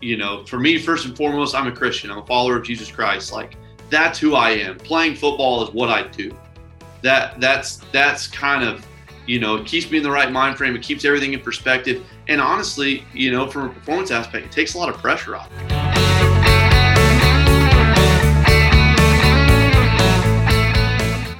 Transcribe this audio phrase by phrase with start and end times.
[0.00, 2.10] you know, for me, first and foremost, I'm a Christian.
[2.10, 3.32] I'm a follower of Jesus Christ.
[3.32, 3.56] Like
[3.90, 4.76] that's who I am.
[4.78, 6.36] Playing football is what I do.
[7.02, 8.86] That that's that's kind of
[9.26, 10.76] you know, it keeps me in the right mind frame.
[10.76, 12.04] It keeps everything in perspective.
[12.28, 15.50] And honestly, you know, from a performance aspect, it takes a lot of pressure off.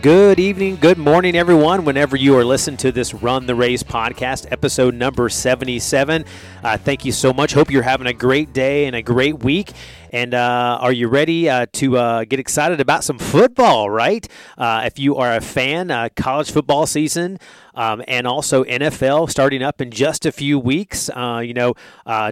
[0.06, 1.84] Good evening, good morning, everyone.
[1.84, 6.24] Whenever you are listening to this Run the Race podcast, episode number 77,
[6.62, 7.54] uh, thank you so much.
[7.54, 9.72] Hope you're having a great day and a great week.
[10.12, 14.26] And uh, are you ready uh, to uh, get excited about some football, right?
[14.56, 17.38] Uh, if you are a fan, uh, college football season
[17.74, 21.10] um, and also NFL starting up in just a few weeks.
[21.10, 21.74] Uh, you know,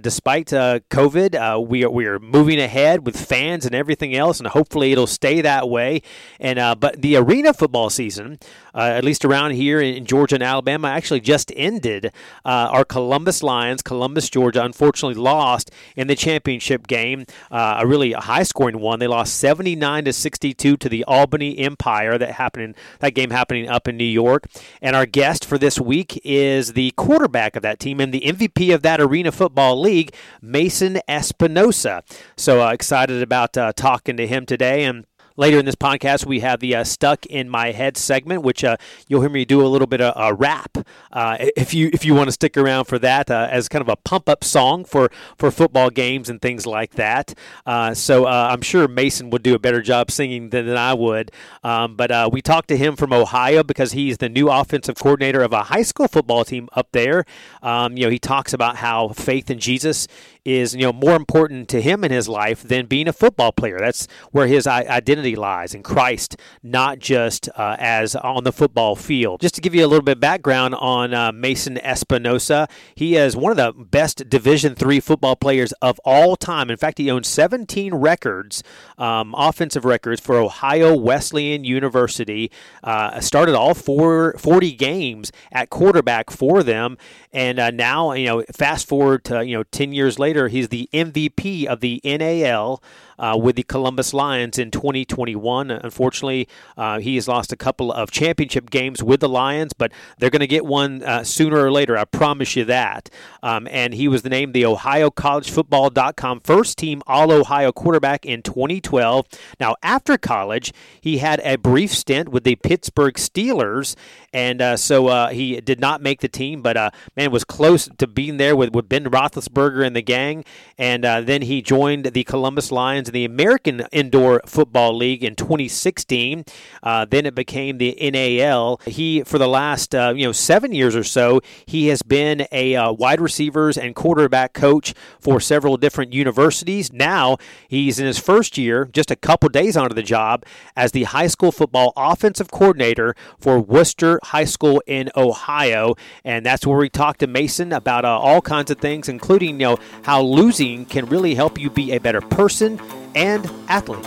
[0.00, 4.92] despite COVID, we, are, we are moving ahead with fans and everything else, and hopefully
[4.92, 6.00] it'll stay that way.
[6.40, 8.38] And But the arena football season,
[8.74, 12.10] at least around here in Georgia and Alabama, actually just ended.
[12.44, 17.26] our Columbus Lions, Columbus, Georgia, unfortunately lost in the championship game.
[17.50, 18.98] Uh, a really high scoring one.
[18.98, 22.18] They lost 79 to 62 to the Albany Empire.
[22.18, 24.46] That happening that game happening up in New York.
[24.80, 28.74] And our guest for this week is the quarterback of that team and the MVP
[28.74, 32.02] of that Arena Football League, Mason Espinosa.
[32.36, 36.40] So uh, excited about uh, talking to him today and Later in this podcast, we
[36.40, 38.76] have the uh, "Stuck in My Head" segment, which uh,
[39.08, 40.78] you'll hear me do a little bit of a rap.
[41.14, 43.88] Uh, if you if you want to stick around for that, uh, as kind of
[43.88, 47.32] a pump up song for for football games and things like that.
[47.64, 50.92] Uh, so uh, I'm sure Mason would do a better job singing than, than I
[50.92, 51.30] would.
[51.62, 55.52] Um, but we talked to him from Ohio because he's the new offensive coordinator of
[55.52, 57.24] a high school football team up there.
[57.62, 60.08] Um, you know, he talks about how faith in Jesus
[60.44, 63.78] is you know more important to him in his life than being a football player.
[63.78, 69.40] That's where his identity lies in Christ, not just as on the football field.
[69.40, 73.36] Just to give you a little bit of background on uh, Mason Espinosa, he is
[73.36, 76.70] one of the best Division three football players of all time.
[76.70, 78.62] In fact, he owns 17 records,
[78.96, 82.50] um, offensive records for Ohio Wesleyan University.
[82.82, 86.96] Uh, started all four, 40 games at quarterback for them,
[87.32, 90.88] and uh, now you know fast forward to you know 10 years later, he's the
[90.92, 92.82] MVP of the NAL
[93.18, 95.70] uh, with the Columbus Lions in 2021.
[95.70, 100.30] Unfortunately, uh, he has lost a couple of championship games with the Lions, but they're
[100.30, 101.96] going to get one uh, sooner or later.
[101.96, 103.10] I promise you that.
[103.42, 109.26] Um, and he was named the OhioCollegeFootball.com first team All Ohio quarterback in 2012.
[109.60, 113.94] Now, after college, he had a brief stint with the Pittsburgh Steelers,
[114.34, 117.88] and uh, so uh, he did not make the team, but uh, man was close
[117.96, 120.44] to being there with, with Ben Roethlisberger and the gang.
[120.76, 126.44] And then he joined the Columbus Lions in the American Indoor Football League in 2016.
[126.82, 128.80] Uh, then it became the NAL.
[128.86, 132.74] He, for the last uh, you know seven years or so, he has been a
[132.74, 136.92] uh, wide receivers and quarterback coach for several different universities.
[136.92, 140.44] Now he's in his first year, just a couple days onto the job,
[140.76, 146.66] as the high school football offensive coordinator for Wooster High School in Ohio, and that's
[146.66, 150.20] where we talked to Mason about uh, all kinds of things, including you know how
[150.20, 152.80] losing can really help you be a better person
[153.14, 154.04] and athlete.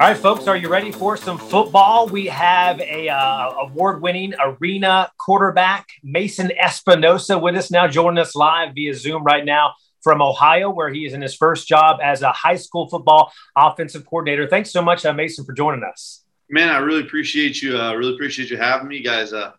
[0.00, 2.08] All right, folks, are you ready for some football?
[2.08, 8.74] We have a uh, award-winning arena quarterback Mason Espinosa with us now, joining us live
[8.74, 12.32] via Zoom right now from Ohio, where he is in his first job as a
[12.32, 14.46] high school football offensive coordinator.
[14.48, 16.24] Thanks so much, uh, Mason, for joining us.
[16.48, 17.76] Man, I really appreciate you.
[17.76, 19.32] I uh, really appreciate you having me, guys.
[19.32, 19.52] Uh,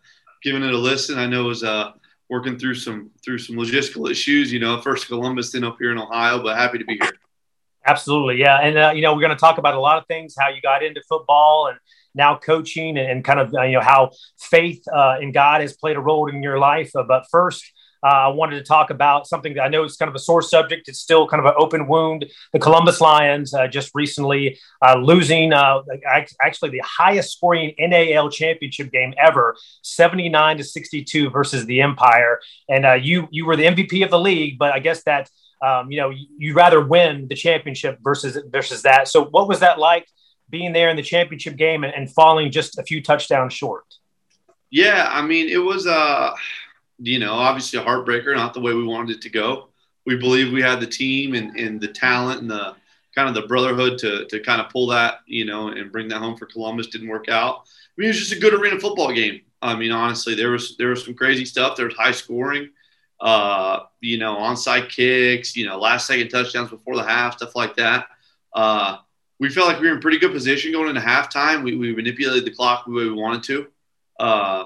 [0.43, 1.17] giving it a listen.
[1.17, 1.91] I know it was uh,
[2.29, 4.51] working through some through some logistical issues.
[4.51, 7.11] You know, first Columbus, then up here in Ohio, but happy to be here.
[7.85, 10.35] Absolutely, yeah, and uh, you know we're going to talk about a lot of things,
[10.37, 11.79] how you got into football and
[12.13, 15.73] now coaching, and, and kind of uh, you know how faith uh, in God has
[15.73, 16.91] played a role in your life.
[16.95, 17.63] Uh, but first,
[18.03, 20.41] uh, I wanted to talk about something that I know is kind of a sore
[20.41, 20.87] subject.
[20.89, 22.25] It's still kind of an open wound.
[22.51, 25.81] The Columbus Lions uh, just recently uh, losing uh,
[26.41, 32.39] actually the highest scoring NAL championship game ever, 79 to 62 versus the Empire.
[32.67, 35.29] And uh, you you were the MVP of the league, but I guess that
[35.61, 39.07] um, you know you'd rather win the championship versus versus that.
[39.07, 40.07] So what was that like
[40.49, 43.85] being there in the championship game and, and falling just a few touchdowns short?
[44.71, 46.33] Yeah, I mean it was uh
[47.01, 49.69] you know, obviously a heartbreaker, not the way we wanted it to go.
[50.05, 52.75] We believe we had the team and, and the talent and the
[53.15, 56.19] kind of the brotherhood to, to kind of pull that, you know, and bring that
[56.19, 56.87] home for Columbus.
[56.87, 57.63] Didn't work out.
[57.65, 59.41] I mean, it was just a good arena football game.
[59.61, 61.75] I mean, honestly, there was there was some crazy stuff.
[61.75, 62.69] There was high scoring,
[63.19, 67.75] uh, you know, onside kicks, you know, last second touchdowns before the half, stuff like
[67.75, 68.07] that.
[68.53, 68.97] Uh,
[69.39, 71.63] we felt like we were in pretty good position going into halftime.
[71.63, 73.67] We, we manipulated the clock the way we wanted to.
[74.19, 74.65] Uh,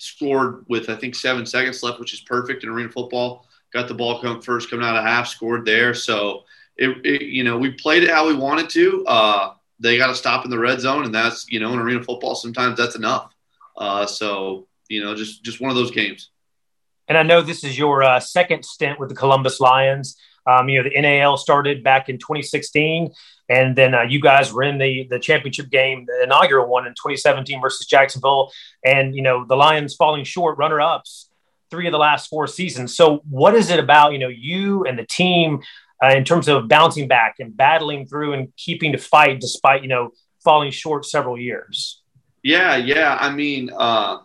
[0.00, 3.46] scored with I think seven seconds left, which is perfect in arena football.
[3.72, 5.94] Got the ball come first coming out of half, scored there.
[5.94, 6.44] So
[6.76, 9.04] it, it you know we played it how we wanted to.
[9.06, 12.02] Uh, they got to stop in the red zone, and that's you know in arena
[12.02, 13.32] football sometimes that's enough.
[13.76, 16.30] Uh, so you know just just one of those games.
[17.08, 20.16] And I know this is your uh, second stint with the Columbus Lions.
[20.46, 23.12] Um, you know the NAL started back in 2016,
[23.48, 26.92] and then uh, you guys were in the the championship game, the inaugural one in
[26.92, 28.50] 2017 versus Jacksonville,
[28.84, 31.30] and you know the Lions falling short, runner ups,
[31.70, 32.96] three of the last four seasons.
[32.96, 35.60] So what is it about you know you and the team
[36.02, 39.88] uh, in terms of bouncing back and battling through and keeping to fight despite you
[39.88, 40.10] know
[40.42, 42.02] falling short several years?
[42.42, 43.18] Yeah, yeah.
[43.20, 44.18] I mean, uh,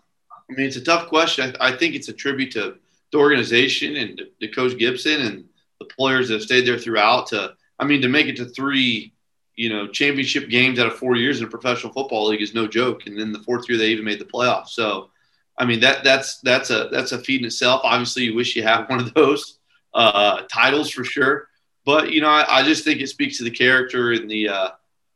[0.50, 1.56] I mean, it's a tough question.
[1.60, 2.78] I, I, think it's a tribute to
[3.12, 5.46] the organization and to, to Coach Gibson and
[5.80, 7.28] the players that have stayed there throughout.
[7.28, 9.14] To, I mean, to make it to three,
[9.56, 12.68] you know, championship games out of four years in a professional football league is no
[12.68, 13.08] joke.
[13.08, 14.70] And then the fourth year they even made the playoffs.
[14.70, 15.10] So,
[15.58, 17.82] I mean, that that's that's a that's a feat in itself.
[17.84, 19.60] Obviously, you wish you had one of those
[19.94, 21.48] uh, titles for sure.
[21.86, 24.70] But you know, I, I, just think it speaks to the character and the uh,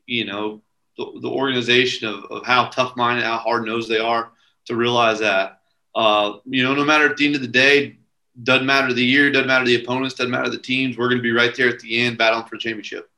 [0.06, 0.62] you know
[0.98, 4.32] the, the organization of, of how tough minded, how hard nosed they are
[4.66, 5.62] to realize that
[5.96, 7.98] uh, you know no matter at the end of the day,
[8.44, 11.24] doesn't matter the year, doesn't matter the opponents, doesn't matter the teams, we're going to
[11.24, 13.10] be right there at the end battling for championship.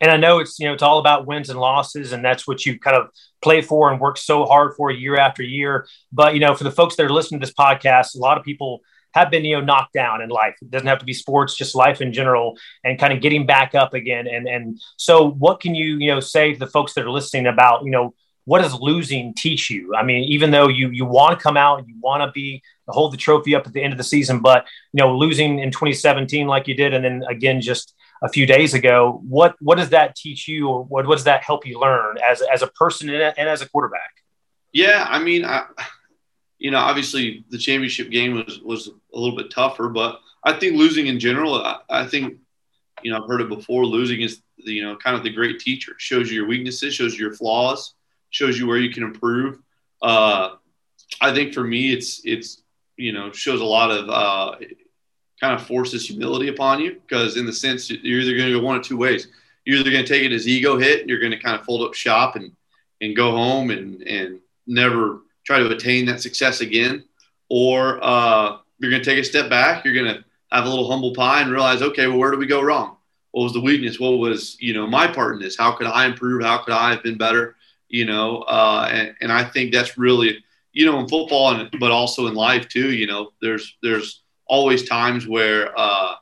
[0.00, 2.64] And I know it's you know it's all about wins and losses, and that's what
[2.64, 3.10] you kind of
[3.42, 5.86] play for and work so hard for year after year.
[6.12, 8.44] But you know, for the folks that are listening to this podcast, a lot of
[8.44, 8.80] people
[9.14, 10.54] have been you know knocked down in life.
[10.62, 13.74] It doesn't have to be sports, just life in general, and kind of getting back
[13.74, 14.28] up again.
[14.28, 17.46] And and so, what can you you know say to the folks that are listening
[17.46, 18.14] about you know
[18.48, 19.94] what does losing teach you?
[19.94, 23.12] I mean, even though you you want to come out you want to be hold
[23.12, 24.64] the trophy up at the end of the season, but
[24.94, 28.72] you know losing in 2017 like you did, and then again just a few days
[28.72, 32.16] ago, what what does that teach you, or what, what does that help you learn
[32.26, 34.12] as as a person and, and as a quarterback?
[34.72, 35.64] Yeah, I mean, I,
[36.58, 40.76] you know, obviously the championship game was was a little bit tougher, but I think
[40.76, 42.38] losing in general, I, I think,
[43.02, 43.84] you know, I've heard it before.
[43.84, 45.92] Losing is, the, you know, kind of the great teacher.
[45.92, 47.94] It shows you your weaknesses, shows you your flaws,
[48.30, 49.58] shows you where you can improve.
[50.02, 50.56] Uh,
[51.20, 52.62] I think for me, it's it's
[52.96, 54.56] you know shows a lot of uh,
[55.40, 58.64] kind of forces humility upon you because in the sense you're either going to go
[58.64, 59.28] one of two ways.
[59.64, 61.82] You're either going to take it as ego hit, you're going to kind of fold
[61.82, 62.52] up shop and
[63.00, 67.04] and go home and and never try to attain that success again,
[67.48, 69.84] or uh, you're going to take a step back.
[69.84, 72.46] You're going to have a little humble pie and realize, okay, well, where did we
[72.46, 72.96] go wrong?
[73.32, 74.00] What was the weakness?
[74.00, 75.56] What was you know my part in this?
[75.56, 76.42] How could I improve?
[76.42, 77.56] How could I have been better?
[77.88, 81.90] You know, uh, and, and I think that's really you know in football and but
[81.90, 82.92] also in life too.
[82.92, 86.14] You know, there's there's always times where uh,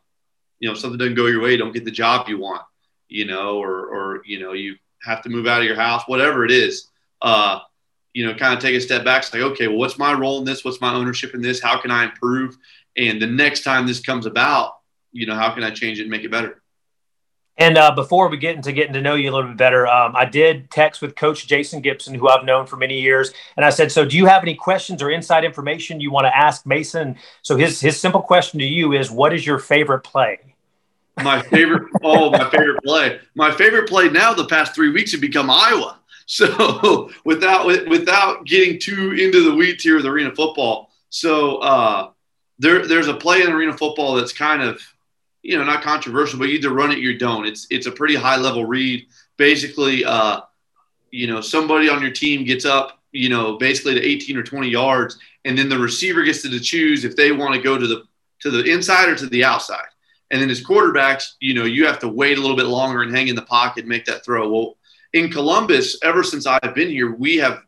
[0.61, 2.63] you know something doesn't go your way, don't get the job you want,
[3.09, 6.45] you know, or or you know you have to move out of your house, whatever
[6.45, 6.89] it is.
[7.23, 7.61] Uh,
[8.13, 10.45] you know, kind of take a step back, say, okay, well, what's my role in
[10.45, 10.65] this?
[10.65, 11.63] What's my ownership in this?
[11.63, 12.57] How can I improve?
[12.97, 14.73] And the next time this comes about,
[15.13, 16.63] you know, how can I change it and make it better?
[17.59, 20.15] And uh, before we get into getting to know you a little bit better, um,
[20.15, 23.71] I did text with Coach Jason Gibson, who I've known for many years, and I
[23.71, 27.17] said, "So, do you have any questions or inside information you want to ask Mason?"
[27.43, 30.39] So his his simple question to you is, "What is your favorite play?"
[31.23, 33.21] My favorite, oh, my favorite play.
[33.35, 35.99] My favorite play now the past three weeks have become Iowa.
[36.27, 42.11] So without without getting too into the weeds here with arena football, so uh,
[42.59, 44.83] there there's a play in arena football that's kind of
[45.47, 47.47] you know not controversial, but you either run it or you don't.
[47.47, 49.07] It's it's a pretty high level read.
[49.37, 50.41] Basically, uh,
[51.11, 54.69] you know somebody on your team gets up, you know, basically to 18 or 20
[54.69, 58.05] yards, and then the receiver gets to choose if they want to go to the
[58.41, 59.87] to the inside or to the outside.
[60.31, 63.15] And then as quarterbacks, you know, you have to wait a little bit longer and
[63.15, 64.49] hang in the pocket and make that throw.
[64.49, 64.77] Well,
[65.13, 67.63] in Columbus, ever since I've been here, we have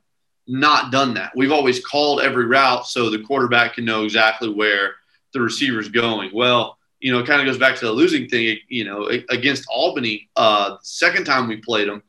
[0.48, 1.30] not done that.
[1.36, 4.94] We've always called every route so the quarterback can know exactly where
[5.32, 6.30] the receiver's going.
[6.34, 8.58] Well, you know, it kind of goes back to the losing thing.
[8.68, 12.02] You know, against Albany, uh, second time we played them,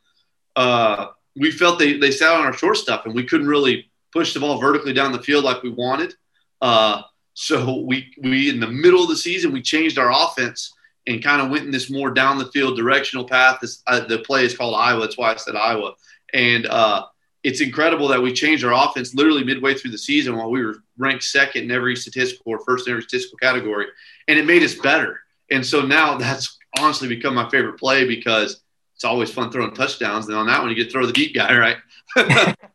[0.55, 4.33] uh, we felt they they sat on our short stuff and we couldn't really push
[4.33, 6.13] the ball vertically down the field like we wanted.
[6.61, 7.01] Uh,
[7.33, 10.73] so we we in the middle of the season we changed our offense
[11.07, 13.59] and kind of went in this more down the field directional path.
[13.61, 15.01] This, uh, the play is called Iowa.
[15.01, 15.93] That's why I said Iowa.
[16.33, 17.05] And uh,
[17.43, 20.83] it's incredible that we changed our offense literally midway through the season while we were
[20.97, 23.87] ranked second in every statistical or first in every statistical category.
[24.29, 25.19] And it made us better.
[25.51, 28.61] And so now that's honestly become my favorite play because
[28.95, 30.27] it's always fun throwing touchdowns.
[30.27, 32.55] And on that one, you get to throw the deep guy, right?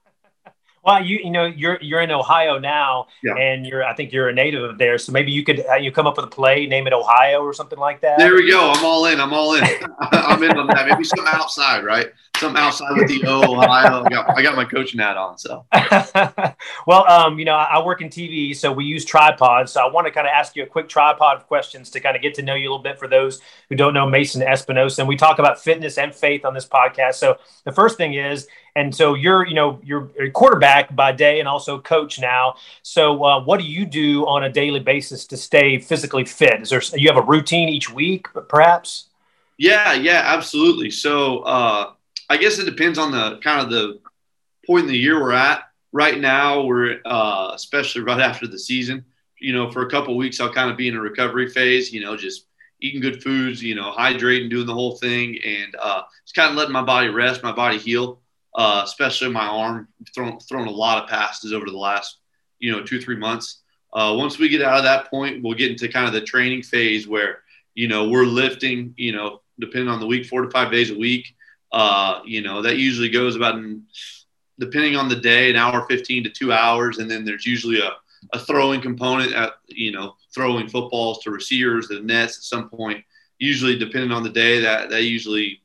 [0.85, 3.35] Well, you you know you're you're in Ohio now, yeah.
[3.37, 5.91] and you're I think you're a native of there, so maybe you could uh, you
[5.91, 8.19] come up with a play, name it Ohio or something like that.
[8.19, 8.71] There we go.
[8.71, 9.19] I'm all in.
[9.19, 9.65] I'm all in.
[10.01, 10.87] I'm in on that.
[10.87, 12.13] Maybe something outside, right?
[12.37, 14.05] Some outside with the O Ohio.
[14.05, 15.39] I got, I got my coaching hat on.
[15.39, 15.65] So,
[16.87, 19.73] well, um, you know, I work in TV, so we use tripods.
[19.73, 22.17] So I want to kind of ask you a quick tripod of questions to kind
[22.17, 25.03] of get to know you a little bit for those who don't know Mason Espinosa.
[25.03, 27.15] And we talk about fitness and faith on this podcast.
[27.15, 31.39] So the first thing is, and so you're, you know, you're a quarterback by day
[31.39, 32.57] and also coach now.
[32.83, 36.63] So uh, what do you do on a daily basis to stay physically fit?
[36.63, 39.09] Is there you have a routine each week, but perhaps?
[39.57, 40.91] Yeah, yeah, absolutely.
[40.91, 41.93] So uh,
[42.35, 44.01] I guess it depends on the kind of the
[44.67, 45.69] point in the year we're at.
[45.93, 49.05] Right now, we're uh, especially right after the season.
[49.39, 51.93] You know, for a couple weeks, I'll kind of be in a recovery phase.
[51.93, 52.47] You know, just
[52.81, 53.63] eating good foods.
[53.63, 57.09] You know, hydrating, doing the whole thing, and uh, just kind of letting my body
[57.09, 58.21] rest, my body heal.
[58.53, 62.19] Uh, especially my arm, thrown thrown a lot of passes over the last
[62.59, 63.63] you know two three months.
[63.93, 66.65] Uh, once we get out of that point, we'll get into kind of the training
[66.65, 67.43] phase where
[67.75, 68.93] you know we're lifting.
[68.97, 71.37] You know, depending on the week, four to five days a week.
[71.75, 73.61] Uh, you know, that usually goes about,
[74.61, 76.99] depending on the day, an hour 15 to two hours.
[76.99, 77.91] And then there's usually a,
[78.33, 83.05] a throwing component at, you know, throwing footballs to receivers, the nets at some point.
[83.41, 85.63] Usually, depending on the day, that, that usually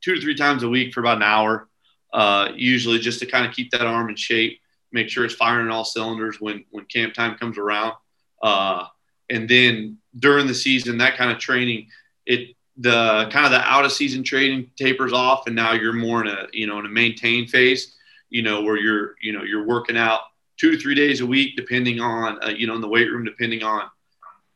[0.00, 1.68] two to three times a week for about an hour,
[2.12, 4.60] uh, usually just to kind of keep that arm in shape,
[4.92, 7.94] make sure it's firing all cylinders when, when camp time comes around.
[8.40, 8.86] Uh,
[9.28, 11.88] and then during the season, that kind of training,
[12.24, 16.20] it the kind of the out of season trading tapers off and now you're more
[16.20, 17.96] in a you know in a maintain phase
[18.28, 20.20] you know where you're you know you're working out
[20.56, 23.24] two to three days a week depending on uh, you know in the weight room
[23.24, 23.82] depending on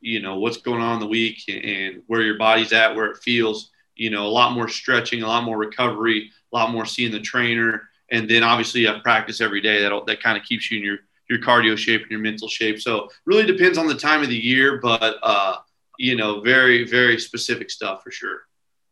[0.01, 3.17] you know what's going on in the week and where your body's at where it
[3.19, 7.13] feels you know a lot more stretching a lot more recovery a lot more seeing
[7.13, 7.89] the trainer.
[8.11, 10.85] And then obviously you have practice every day that that kind of keeps you in
[10.85, 12.81] your your cardio shape and your mental shape.
[12.81, 15.57] So really depends on the time of the year but uh
[15.99, 18.41] you know, very, very specific stuff for sure.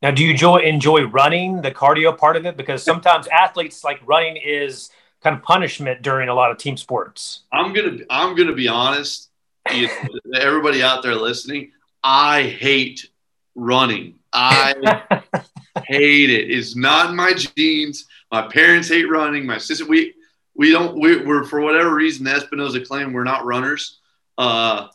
[0.02, 2.56] Now, do you enjoy enjoy running the cardio part of it?
[2.56, 4.90] Because sometimes athletes like running is
[5.22, 7.42] kind of punishment during a lot of team sports.
[7.52, 9.30] I'm gonna I'm gonna be honest.
[9.72, 11.70] You know, everybody out there listening,
[12.02, 13.08] I hate
[13.54, 14.16] running.
[14.32, 14.74] I
[15.84, 16.50] hate it.
[16.50, 18.06] It's not in my genes.
[18.32, 19.46] My parents hate running.
[19.46, 20.14] My sister, we
[20.54, 24.00] we don't we, are for whatever reason the Espinosa claim we're not runners.
[24.36, 24.88] Uh,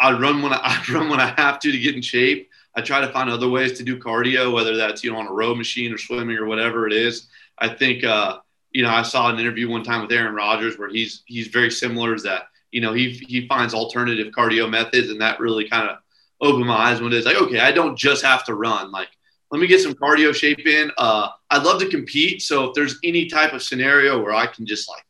[0.00, 2.48] I run when I, I run when I have to to get in shape.
[2.74, 5.32] I try to find other ways to do cardio, whether that's you know on a
[5.32, 7.28] row machine or swimming or whatever it is.
[7.58, 8.38] I think uh,
[8.72, 11.70] you know I saw an interview one time with Aaron Rodgers where he's he's very
[11.70, 12.44] similar as that.
[12.70, 15.98] You know he he finds alternative cardio methods, and that really kind of
[16.40, 18.90] opened my eyes when it's like, okay, I don't just have to run.
[18.90, 19.08] Like,
[19.50, 20.90] let me get some cardio shape in.
[20.96, 24.64] Uh, I'd love to compete, so if there's any type of scenario where I can
[24.64, 25.04] just like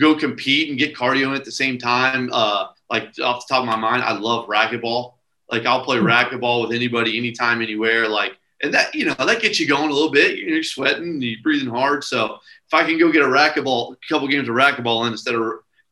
[0.00, 2.28] go compete and get cardio at the same time.
[2.32, 5.14] Uh, like off the top of my mind, I love racquetball.
[5.50, 6.06] Like I'll play hmm.
[6.06, 8.08] racquetball with anybody, anytime, anywhere.
[8.08, 10.38] Like, and that you know that gets you going a little bit.
[10.38, 12.04] You're sweating, you're breathing hard.
[12.04, 12.34] So
[12.66, 15.42] if I can go get a racquetball, a couple games of racquetball in instead of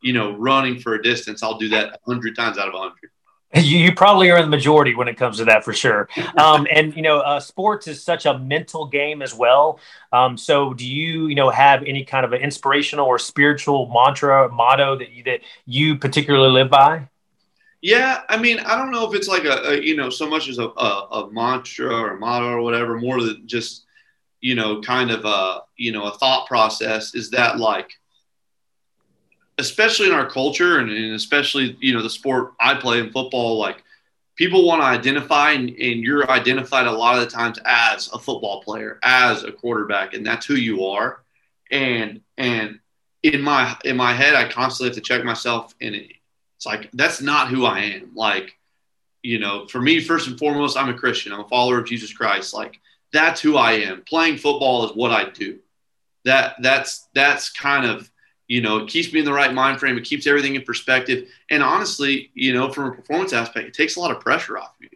[0.01, 2.79] you know running for a distance, I'll do that a hundred times out of a
[2.79, 3.11] hundred.
[3.63, 6.09] You, you, probably are in the majority when it comes to that for sure.
[6.39, 9.79] Um, and you know, uh, sports is such a mental game as well.
[10.11, 14.49] Um, so, do you you know have any kind of an inspirational or spiritual mantra
[14.49, 17.09] motto that you, that you particularly live by?
[17.83, 20.49] Yeah, I mean, I don't know if it's like a, a you know so much
[20.49, 23.85] as a, a, a, mantra or a motto or whatever, more than just
[24.41, 27.15] you know kind of a you know a thought process.
[27.15, 27.91] Is that like
[29.63, 33.59] especially in our culture and, and, especially you know the sport I play in football,
[33.59, 33.83] like
[34.37, 38.19] people want to identify and, and, you're identified a lot of the times as a
[38.19, 41.23] football player, as a quarterback, and that's who you are.
[41.71, 42.81] And and
[43.23, 47.21] in my in my head, I constantly have to check myself, and it's like that's
[47.21, 48.11] not who I am.
[48.15, 48.59] Like
[49.23, 51.33] you know, for me, first and foremost, I'm a Christian.
[51.33, 52.53] I'm a follower of Jesus Christ.
[52.53, 52.81] Like
[53.13, 54.03] that's who I am.
[54.03, 55.61] Playing football is what I do.
[56.25, 58.12] That that's that's kind of
[58.53, 59.97] you know, it keeps me in the right mind frame.
[59.97, 61.27] It keeps everything in perspective.
[61.49, 64.75] And honestly, you know, from a performance aspect, it takes a lot of pressure off
[64.79, 64.91] of you.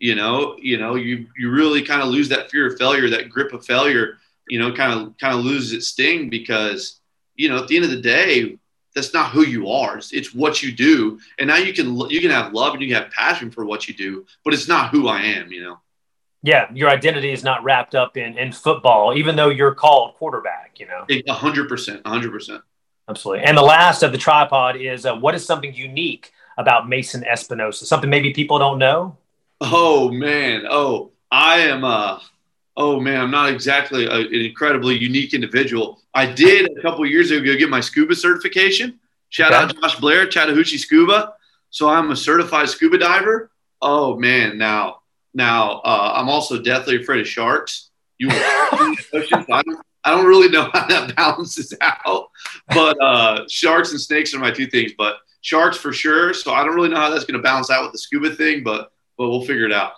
[0.00, 3.30] You know, you know, you you really kind of lose that fear of failure, that
[3.30, 4.18] grip of failure.
[4.48, 6.98] You know, kind of kind of loses its sting because
[7.36, 8.58] you know at the end of the day,
[8.92, 9.98] that's not who you are.
[9.98, 11.20] It's, it's what you do.
[11.38, 13.86] And now you can you can have love and you can have passion for what
[13.86, 15.52] you do, but it's not who I am.
[15.52, 15.78] You know.
[16.42, 20.80] Yeah, your identity is not wrapped up in in football, even though you're called quarterback.
[20.80, 21.06] You know.
[21.08, 22.62] A hundred percent, a hundred percent.
[23.10, 23.44] Absolutely.
[23.44, 27.84] And the last of the tripod is uh, what is something unique about Mason Espinosa?
[27.84, 29.16] Something maybe people don't know?
[29.60, 30.64] Oh, man.
[30.70, 32.20] Oh, I am, uh,
[32.76, 36.00] oh, man, I'm not exactly a, an incredibly unique individual.
[36.14, 39.00] I did a couple years ago get my scuba certification.
[39.28, 39.64] Shout okay.
[39.64, 41.34] out Josh Blair, Chattahoochee Scuba.
[41.70, 43.50] So I'm a certified scuba diver.
[43.82, 44.56] Oh, man.
[44.56, 45.00] Now,
[45.34, 47.90] now uh, I'm also deathly afraid of sharks.
[48.18, 52.30] You I don't, I don't really know how that balances out.
[52.68, 54.92] But uh, sharks and snakes are my two things.
[54.96, 56.34] But sharks for sure.
[56.34, 58.62] So I don't really know how that's going to balance out with the scuba thing,
[58.62, 59.92] but but we'll figure it out.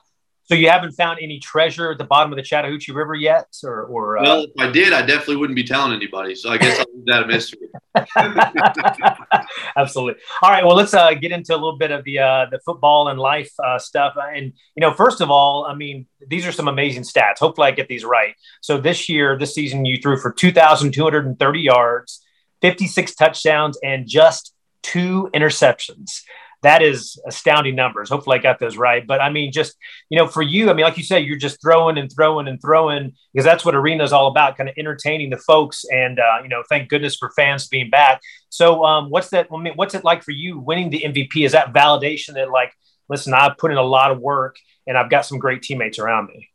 [0.53, 3.85] So you haven't found any treasure at the bottom of the Chattahoochee River yet, or,
[3.85, 4.23] or uh...
[4.23, 6.35] well, if I did, I definitely wouldn't be telling anybody.
[6.35, 7.69] So I guess I'll leave that a mystery.
[9.79, 10.21] Absolutely.
[10.43, 10.63] All right.
[10.63, 13.51] Well, let's uh, get into a little bit of the uh, the football and life
[13.65, 14.13] uh, stuff.
[14.19, 17.39] And you know, first of all, I mean, these are some amazing stats.
[17.39, 18.35] Hopefully, I get these right.
[18.61, 22.23] So this year, this season, you threw for two thousand two hundred and thirty yards,
[22.61, 26.21] fifty six touchdowns, and just two interceptions
[26.63, 28.09] that is astounding numbers.
[28.09, 29.07] Hopefully, I got those right.
[29.07, 29.77] But I mean, just
[30.09, 32.61] you know, for you, I mean, like you say, you're just throwing and throwing and
[32.61, 35.85] throwing because that's what arena is all about, kind of entertaining the folks.
[35.93, 38.21] And uh, you know, thank goodness for fans being back.
[38.49, 39.49] So, um, what's that?
[39.53, 41.45] I mean, what's it like for you winning the MVP?
[41.45, 42.73] Is that validation that like,
[43.09, 46.29] listen, I've put in a lot of work and I've got some great teammates around
[46.29, 46.49] me?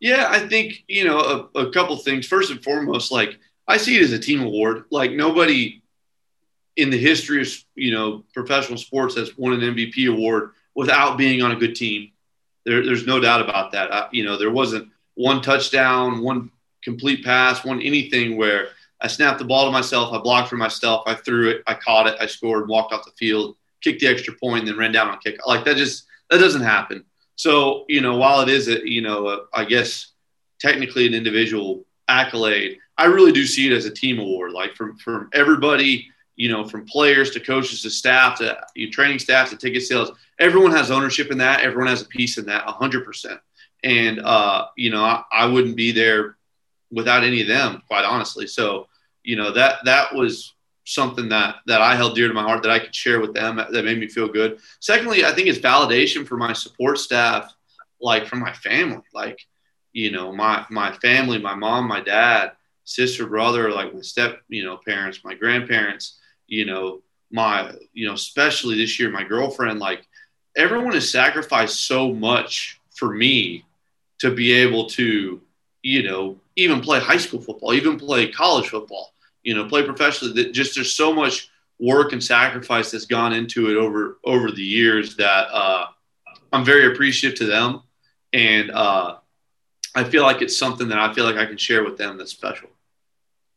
[0.00, 2.26] Yeah, I think you know a, a couple things.
[2.26, 4.84] First and foremost, like I see it as a team award.
[4.90, 5.79] Like nobody
[6.76, 11.42] in the history of you know professional sports has won an MVP award without being
[11.42, 12.10] on a good team.
[12.64, 13.92] There, there's no doubt about that.
[13.92, 16.50] I, you know, there wasn't one touchdown, one
[16.82, 18.68] complete pass, one anything where
[19.00, 22.06] I snapped the ball to myself, I blocked for myself, I threw it, I caught
[22.06, 25.08] it, I scored, walked off the field, kicked the extra point, and then ran down
[25.08, 25.38] on kick.
[25.46, 27.04] Like that just that doesn't happen.
[27.36, 30.12] So you know, while it is a you know, a, I guess
[30.60, 34.52] technically an individual accolade, I really do see it as a team award.
[34.52, 36.10] Like from from everybody
[36.40, 38.56] you know, from players to coaches to staff to
[38.90, 41.60] training staff to ticket sales, everyone has ownership in that.
[41.60, 43.38] Everyone has a piece in that, hundred percent.
[43.84, 46.38] And uh, you know, I, I, wouldn't be there
[46.90, 48.46] without any of them, quite honestly.
[48.46, 48.88] So,
[49.22, 50.54] you know, that that was
[50.86, 53.56] something that that I held dear to my heart that I could share with them
[53.56, 54.60] that made me feel good.
[54.80, 57.54] Secondly, I think it's validation for my support staff,
[58.00, 59.46] like from my family, like
[59.92, 62.52] you know, my my family, my mom, my dad,
[62.84, 66.16] sister, brother, like my step, you know, parents, my grandparents
[66.50, 70.06] you know, my, you know, especially this year, my girlfriend, like
[70.56, 73.64] everyone has sacrificed so much for me
[74.18, 75.40] to be able to,
[75.82, 80.34] you know, even play high school football, even play college football, you know, play professionally.
[80.34, 84.62] That just there's so much work and sacrifice that's gone into it over over the
[84.62, 85.86] years that uh,
[86.52, 87.82] I'm very appreciative to them,
[88.32, 89.16] and uh,
[89.94, 92.32] I feel like it's something that I feel like I can share with them that's
[92.32, 92.68] special.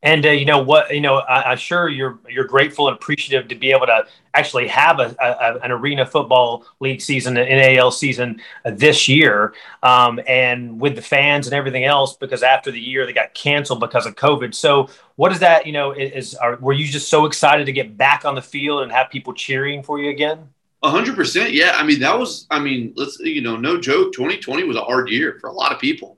[0.04, 0.94] And uh, you know what?
[0.94, 4.68] You know, I, am sure you're you're grateful and appreciative to be able to actually
[4.68, 10.20] have a, a an arena football league season, an NAL season uh, this year, um,
[10.28, 12.18] and with the fans and everything else.
[12.18, 14.54] Because after the year, they got canceled because of COVID.
[14.54, 15.66] So, what is that?
[15.66, 18.84] You know, is are, were you just so excited to get back on the field
[18.84, 20.50] and have people cheering for you again?
[20.84, 21.54] Hundred percent.
[21.54, 21.78] Yeah.
[21.78, 22.46] I mean, that was.
[22.52, 24.12] I mean, let's you know, no joke.
[24.12, 26.18] 2020 was a hard year for a lot of people,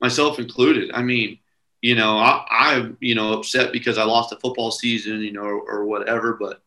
[0.00, 0.90] myself included.
[0.92, 1.38] I mean
[1.80, 5.42] you know, I, am you know, upset because I lost a football season, you know,
[5.42, 6.34] or, or, whatever.
[6.34, 6.62] But,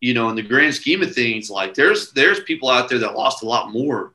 [0.00, 3.16] you know, in the grand scheme of things, like there's, there's people out there that
[3.16, 4.14] lost a lot more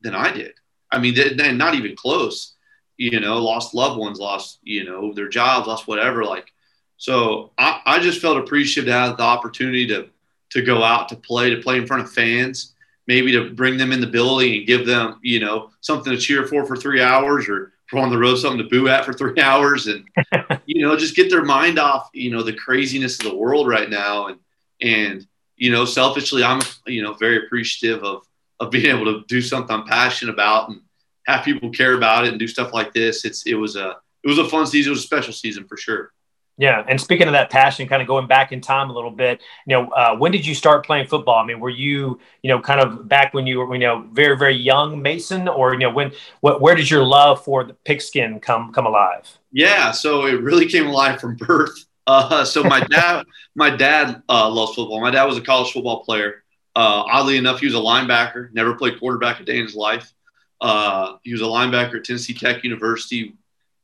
[0.00, 0.54] than I did.
[0.90, 2.54] I mean, they, not even close,
[2.96, 6.24] you know, lost loved ones, lost, you know, their jobs, lost whatever.
[6.24, 6.52] Like,
[6.96, 10.08] so I, I just felt appreciative to have the opportunity to,
[10.50, 12.74] to go out to play, to play in front of fans,
[13.06, 16.46] maybe to bring them in the building and give them, you know, something to cheer
[16.46, 19.86] for for three hours or, on the road something to boo at for three hours
[19.86, 20.04] and
[20.66, 23.90] you know just get their mind off you know the craziness of the world right
[23.90, 24.26] now.
[24.26, 24.38] And
[24.80, 28.24] and you know selfishly i'm you know very appreciative of
[28.58, 30.80] of being able to do something i'm passionate about and
[31.26, 33.24] have people care about it and do stuff like this.
[33.24, 34.90] It's it was a it was a fun season.
[34.90, 36.12] It was a special season for sure
[36.56, 39.42] yeah, and speaking of that passion, kind of going back in time a little bit,
[39.66, 41.42] you know, uh, when did you start playing football?
[41.42, 44.36] I mean, were you, you know, kind of back when you were, you know, very
[44.36, 48.38] very young Mason, or you know, when, what, where did your love for the pigskin
[48.38, 49.38] come come alive?
[49.50, 51.86] Yeah, so it really came alive from birth.
[52.06, 55.00] Uh, so my dad, my dad uh, loves football.
[55.00, 56.44] My dad was a college football player.
[56.76, 58.52] Uh, oddly enough, he was a linebacker.
[58.52, 60.12] Never played quarterback a day in his life.
[60.60, 63.34] Uh, he was a linebacker at Tennessee Tech University,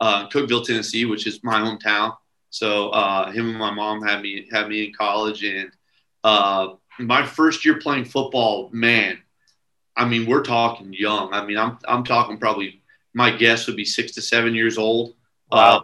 [0.01, 2.17] uh, Cookeville, Tennessee, which is my hometown.
[2.51, 5.71] So uh, him and my mom had me had me in college, and
[6.25, 9.19] uh, my first year playing football, man,
[9.97, 11.33] I mean we're talking young.
[11.33, 12.83] I mean I'm I'm talking probably
[13.15, 15.15] my guess would be six to seven years old.
[15.51, 15.79] Wow.
[15.79, 15.83] Uh,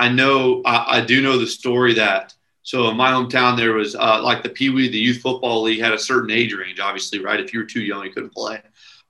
[0.00, 3.96] I know I, I, do know the story that so in my hometown there was
[3.96, 7.18] uh, like the Pee Wee, the youth football league had a certain age range, obviously,
[7.18, 7.40] right?
[7.40, 8.60] If you were too young, you couldn't play.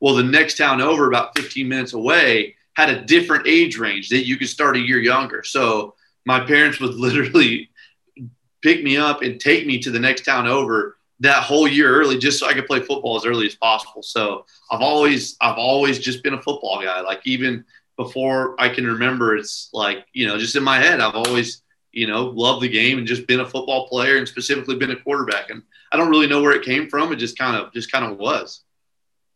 [0.00, 4.26] Well, the next town over, about 15 minutes away, had a different age range that
[4.26, 5.42] you could start a year younger.
[5.42, 5.96] So
[6.28, 7.70] my parents would literally
[8.62, 12.16] pick me up and take me to the next town over that whole year early
[12.16, 14.02] just so I could play football as early as possible.
[14.04, 17.00] So I've always I've always just been a football guy.
[17.00, 17.64] Like even
[17.98, 19.36] before I can remember.
[19.36, 21.62] It's like you know, just in my head, I've always
[21.92, 24.96] you know loved the game and just been a football player and specifically been a
[24.96, 25.50] quarterback.
[25.50, 25.62] And
[25.92, 27.12] I don't really know where it came from.
[27.12, 28.62] It just kind of just kind of was.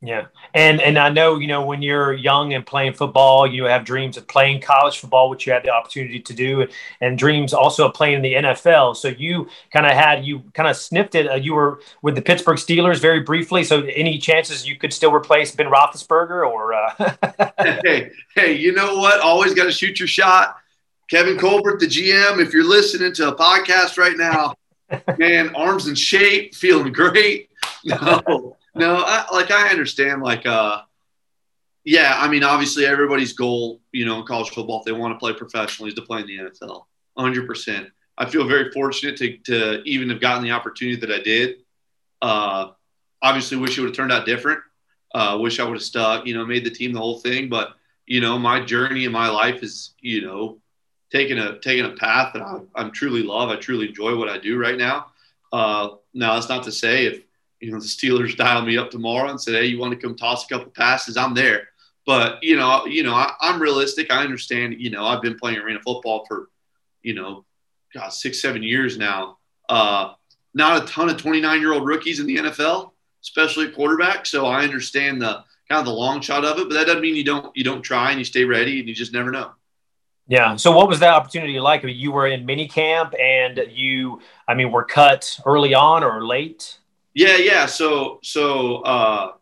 [0.05, 3.85] Yeah, and and I know you know when you're young and playing football, you have
[3.85, 6.67] dreams of playing college football, which you had the opportunity to do,
[7.01, 8.97] and dreams also of playing in the NFL.
[8.97, 11.31] So you kind of had you kind of sniffed it.
[11.31, 13.63] Uh, you were with the Pittsburgh Steelers very briefly.
[13.63, 16.75] So any chances you could still replace Ben Roethlisberger or?
[16.75, 17.53] Uh...
[17.85, 19.21] hey, hey, you know what?
[19.21, 20.57] Always got to shoot your shot.
[21.11, 24.57] Kevin Colbert, the GM, if you're listening to a podcast right now,
[25.19, 27.51] man, arms in shape, feeling great.
[27.85, 30.83] No no, I, like I understand, like, uh,
[31.85, 35.19] yeah, I mean, obviously everybody's goal, you know, in college football, if they want to
[35.19, 36.85] play professionally, is to play in the NFL.
[37.19, 37.91] 100%.
[38.19, 41.57] I feel very fortunate to, to even have gotten the opportunity that I did.
[42.21, 42.71] Uh,
[43.21, 44.61] obviously, wish it would have turned out different.
[45.15, 47.49] Uh, wish I would have stuck, you know, made the team, the whole thing.
[47.49, 47.75] But
[48.07, 50.59] you know, my journey in my life is, you know,
[51.11, 53.51] taking a taking a path that I, I truly love.
[53.51, 55.07] I truly enjoy what I do right now.
[55.53, 57.23] Uh, now, that's not to say if
[57.63, 60.17] you know the Steelers dial me up tomorrow and say, "Hey, you want to come
[60.17, 61.69] toss a couple passes?" I'm there.
[62.05, 64.13] But you know, you know, I, am realistic.
[64.13, 64.75] I understand.
[64.79, 66.51] You know, I've been playing arena football for,
[67.03, 67.45] you know,
[67.95, 69.39] God, six, seven years now.
[69.69, 70.15] Uh,
[70.55, 72.91] not a ton of 29 year old rookies in the NFL,
[73.23, 74.27] especially quarterback.
[74.27, 77.15] So I understand the kind of the long shot of it, but that doesn't mean
[77.15, 79.53] you don't you don't try and you stay ready and you just never know.
[80.27, 80.57] Yeah.
[80.57, 81.83] So what was that opportunity like?
[81.85, 86.79] You were in mini camp and you, I mean, were cut early on or late?
[87.15, 87.67] Yeah, yeah.
[87.67, 89.33] So so uh,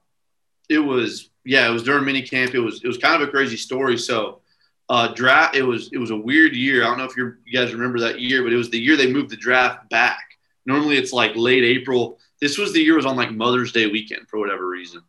[0.68, 2.54] it was yeah, it was during mini camp.
[2.54, 3.96] It was it was kind of a crazy story.
[3.96, 4.40] So
[4.88, 6.82] uh, draft it was it was a weird year.
[6.82, 9.12] I don't know if you guys remember that year, but it was the year they
[9.12, 10.38] moved the draft back.
[10.66, 12.18] Normally it's like late April.
[12.40, 15.02] This was the year it was on like Mother's Day weekend for whatever reason.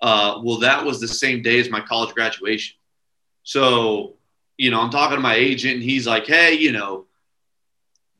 [0.00, 2.76] Uh, well, that was the same day as my college graduation.
[3.42, 4.14] So,
[4.58, 7.06] you know, I'm talking to my agent, and he's like, "Hey, you know,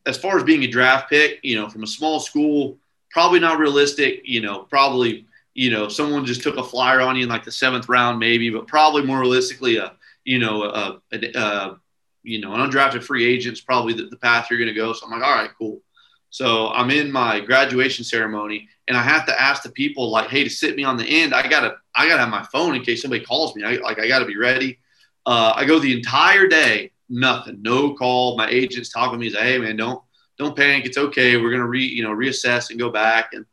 [0.07, 2.79] as far as being a draft pick, you know, from a small school,
[3.15, 4.21] probably not realistic.
[4.25, 7.53] You know, probably you know someone just took a flyer on you in like the
[7.53, 11.81] seventh round, maybe, but probably more realistically, a you know a, a, a
[12.25, 14.93] you know an undrafted free agent is probably the, the path you're going to go.
[14.93, 15.81] So I'm like, all right, cool.
[16.29, 20.43] So I'm in my graduation ceremony, and I have to ask the people like, hey,
[20.43, 23.01] to sit me on the end, I gotta I gotta have my phone in case
[23.01, 23.63] somebody calls me.
[23.63, 24.81] I, like I gotta be ready.
[25.25, 28.37] Uh, I go the entire day, nothing, no call.
[28.37, 29.27] My agent's talking to me.
[29.27, 30.03] He's like, hey man, don't
[30.39, 30.87] don't panic.
[30.87, 31.37] It's okay.
[31.37, 33.33] We're gonna re you know reassess and go back.
[33.33, 33.47] And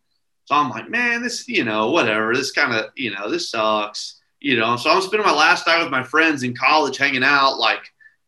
[0.45, 2.35] so I'm like, man, this you know whatever.
[2.35, 4.19] This kind of you know this sucks.
[4.39, 7.59] You know, so I'm spending my last night with my friends in college, hanging out,
[7.59, 7.83] like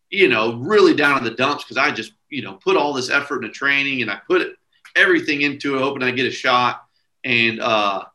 [0.09, 3.09] you know, really down in the dumps because I just you know put all this
[3.09, 4.55] effort into training and I put
[4.95, 6.85] everything into it, hoping I get a shot.
[7.23, 8.05] And uh,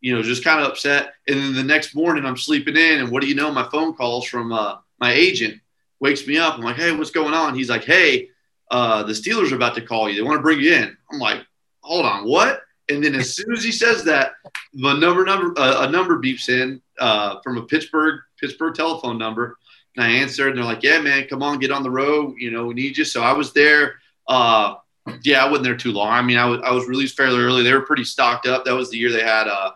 [0.00, 1.14] you know, just kind of upset.
[1.26, 3.50] And then the next morning, I'm sleeping in, and what do you know?
[3.50, 5.60] My phone calls from uh, my agent
[6.00, 6.54] wakes me up.
[6.54, 7.54] I'm like, hey, what's going on?
[7.54, 8.28] He's like, hey,
[8.70, 10.16] uh, the Steelers are about to call you.
[10.16, 10.96] They want to bring you in.
[11.10, 11.40] I'm like,
[11.82, 12.62] hold on, what?
[12.90, 14.32] And then as soon as he says that,
[14.72, 19.58] the number number uh, a number beeps in uh, from a Pittsburgh Pittsburgh telephone number,
[19.94, 22.36] and I answered, and they're like, "Yeah, man, come on, get on the road.
[22.38, 23.96] You know, we need you." So I was there.
[24.26, 24.76] Uh,
[25.22, 26.08] yeah, I wasn't there too long.
[26.08, 27.62] I mean, I was I was released fairly early.
[27.62, 28.64] They were pretty stocked up.
[28.64, 29.72] That was the year they had uh,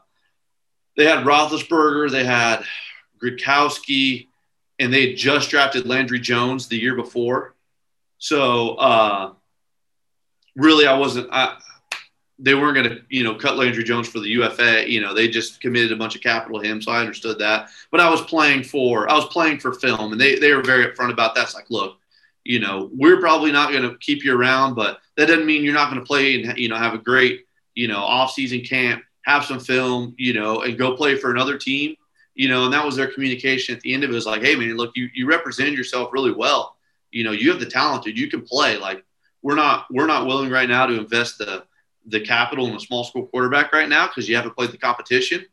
[0.96, 2.64] they had Roethlisberger, they had
[3.22, 4.28] Gradkowski,
[4.78, 7.54] and they had just drafted Landry Jones the year before.
[8.22, 9.32] So uh,
[10.54, 11.28] really, I wasn't.
[11.32, 11.58] I,
[12.38, 14.88] they weren't going to, you know, cut Landry Jones for the UFA.
[14.88, 17.70] You know, they just committed a bunch of capital to him, so I understood that.
[17.90, 20.86] But I was playing for, I was playing for film, and they they were very
[20.86, 21.42] upfront about that.
[21.46, 21.98] It's like, look,
[22.44, 25.74] you know, we're probably not going to keep you around, but that doesn't mean you're
[25.74, 29.02] not going to play and you know have a great, you know, off season camp,
[29.24, 31.96] have some film, you know, and go play for another team.
[32.36, 34.12] You know, and that was their communication at the end of it.
[34.12, 36.76] it was like, hey man, look, you you represented yourself really well
[37.12, 38.18] you know, you have the talent, dude.
[38.18, 38.78] You can play.
[38.78, 39.04] Like
[39.42, 41.64] we're not we're not willing right now to invest the
[42.06, 45.44] the capital in a small school quarterback right now because you haven't played the competition.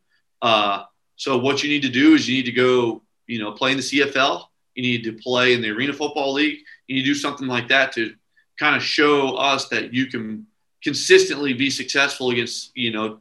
[0.42, 0.84] Uh,
[1.16, 3.76] so what you need to do is you need to go, you know, play in
[3.76, 4.44] the CFL.
[4.74, 6.60] You need to play in the Arena Football League.
[6.86, 8.14] You need to do something like that to
[8.58, 10.46] kind of show us that you can
[10.82, 13.20] consistently be successful against, you know,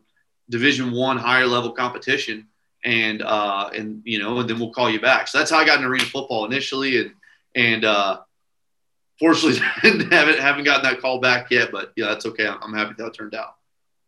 [0.50, 2.48] Division One higher level competition.
[2.86, 5.28] And uh, and you know, and then we'll call you back.
[5.28, 7.12] So that's how I got in arena football initially, and
[7.54, 8.20] and uh,
[9.20, 9.60] fortunately
[10.12, 12.48] haven't haven't gotten that call back yet, but yeah, that's okay.
[12.48, 13.56] I'm, I'm happy that it turned out.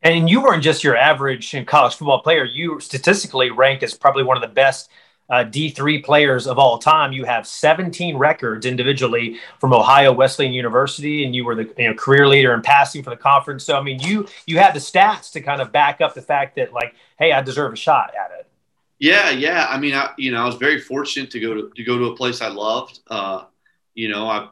[0.04, 2.44] And you weren't just your average college football player.
[2.44, 4.90] You statistically ranked as probably one of the best
[5.30, 7.14] uh, D3 players of all time.
[7.14, 11.94] You have 17 records individually from Ohio Wesleyan University, and you were the you know,
[11.94, 13.64] career leader in passing for the conference.
[13.64, 16.56] So, I mean, you you had the stats to kind of back up the fact
[16.56, 18.48] that, like, hey, I deserve a shot at it.
[19.00, 19.68] Yeah, yeah.
[19.70, 22.06] I mean, I, you know, I was very fortunate to go to, to go to
[22.06, 23.00] a place I loved.
[23.08, 23.46] Uh,
[23.94, 24.50] you know, I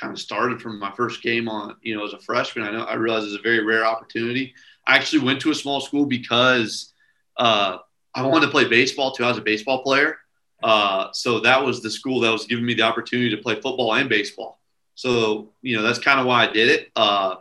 [0.00, 2.66] kind of started from my first game on, you know, as a freshman.
[2.66, 4.54] I know I realized it's a very rare opportunity.
[4.86, 6.92] I actually went to a small school because
[7.36, 7.78] uh,
[8.14, 9.24] I wanted to play baseball too.
[9.24, 10.18] I was a baseball player.
[10.62, 13.94] Uh, so that was the school that was giving me the opportunity to play football
[13.94, 14.60] and baseball.
[14.94, 16.90] So, you know, that's kind of why I did it.
[16.96, 17.36] Uh,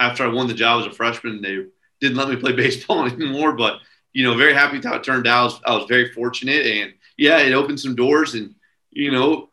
[0.00, 1.66] after I won the job as a freshman, they
[2.00, 3.80] didn't let me play baseball anymore, but
[4.12, 5.40] you know, very happy how it turned out.
[5.40, 8.54] I was, I was very fortunate, and yeah, it opened some doors, and
[8.90, 9.48] you know,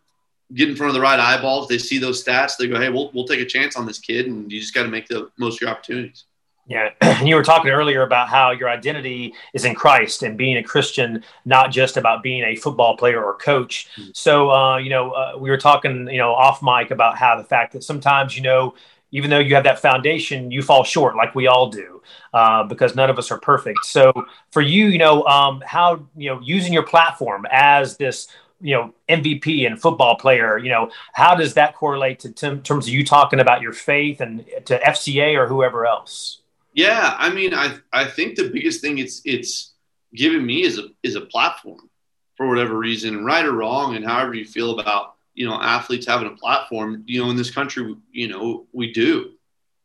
[0.54, 1.68] get in front of the right eyeballs.
[1.68, 4.28] They see those stats, they go, "Hey, we'll we'll take a chance on this kid,"
[4.28, 6.26] and you just got to make the most of your opportunities.
[6.70, 10.58] Yeah, And you were talking earlier about how your identity is in Christ and being
[10.58, 13.90] a Christian, not just about being a football player or coach.
[13.98, 14.12] Mm-hmm.
[14.14, 17.44] So, uh, you know, uh, we were talking, you know, off mic about how the
[17.44, 18.76] fact that sometimes, you know,
[19.12, 22.96] even though you have that foundation, you fall short, like we all do, uh, because
[22.96, 23.84] none of us are perfect.
[23.86, 24.14] So
[24.52, 28.28] for you, you know, um, how you know using your platform as this
[28.62, 32.90] you know MVP and football player, you know, how does that correlate to terms of
[32.90, 36.42] you talking about your faith and to FCA or whoever else?
[36.74, 39.74] Yeah, I mean, I I think the biggest thing it's it's
[40.14, 41.90] given me is a is a platform
[42.38, 46.28] for whatever reason, right or wrong, and however you feel about you know athletes having
[46.28, 49.32] a platform you know in this country you know we do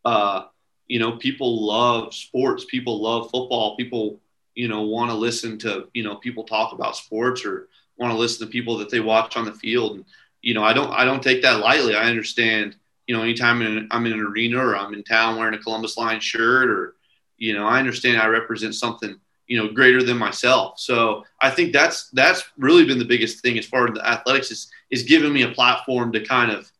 [0.04, 0.44] uh,
[0.88, 4.20] you know people love sports people love football people
[4.54, 8.18] you know want to listen to you know people talk about sports or want to
[8.18, 9.96] listen to people that they watch on the field.
[9.96, 10.04] And
[10.44, 11.96] you know i don't i don't take that lightly.
[11.96, 12.76] I understand
[13.07, 15.96] you know anytime in, i'm in an arena or i'm in town wearing a Columbus
[15.96, 16.94] Lion shirt or
[17.38, 20.78] you know i understand i represent something you know greater than myself.
[20.78, 24.50] So i think that's that's really been the biggest thing as far as the athletics
[24.50, 26.70] is is giving me a platform to kind of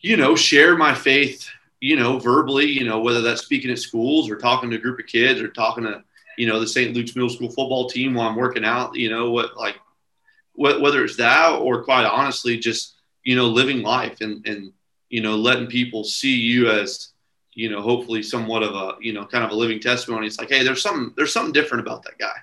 [0.00, 1.48] you know share my faith
[1.80, 4.98] you know verbally you know whether that's speaking at schools or talking to a group
[4.98, 6.02] of kids or talking to
[6.36, 9.30] you know the st luke's middle school football team while i'm working out you know
[9.30, 9.76] what like
[10.60, 14.72] what, whether it's that or quite honestly just you know living life and and
[15.08, 17.10] you know letting people see you as
[17.54, 20.26] you know, hopefully somewhat of a, you know, kind of a living testimony.
[20.26, 22.36] It's like, hey, there's something, there's something different about that guy.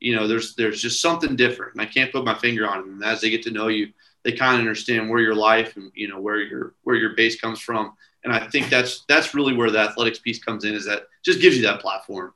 [0.00, 2.86] You know, there's there's just something different, and I can't put my finger on it.
[2.86, 3.92] And as they get to know you,
[4.24, 7.40] they kind of understand where your life and you know where your where your base
[7.40, 7.94] comes from.
[8.22, 10.74] And I think that's that's really where the athletics piece comes in.
[10.74, 12.34] Is that just gives you that platform.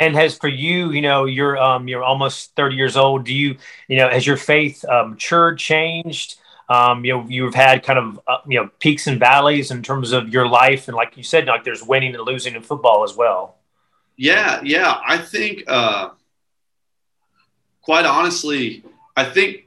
[0.00, 3.24] And has for you, you know, you're um, you're almost 30 years old.
[3.24, 6.36] Do you, you know, has your faith um, matured, changed?
[6.70, 10.12] Um, you know, you've had kind of uh, you know peaks and valleys in terms
[10.12, 13.14] of your life, and like you said, like there's winning and losing in football as
[13.14, 13.56] well.
[14.16, 15.00] Yeah, yeah.
[15.06, 16.10] I think, uh,
[17.80, 18.84] quite honestly,
[19.16, 19.64] I think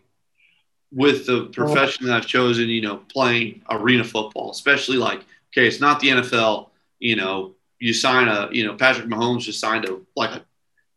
[0.92, 5.80] with the profession that I've chosen, you know, playing arena football, especially like, okay, it's
[5.80, 6.70] not the NFL.
[7.00, 10.46] You know, you sign a, you know, Patrick Mahomes just signed a like a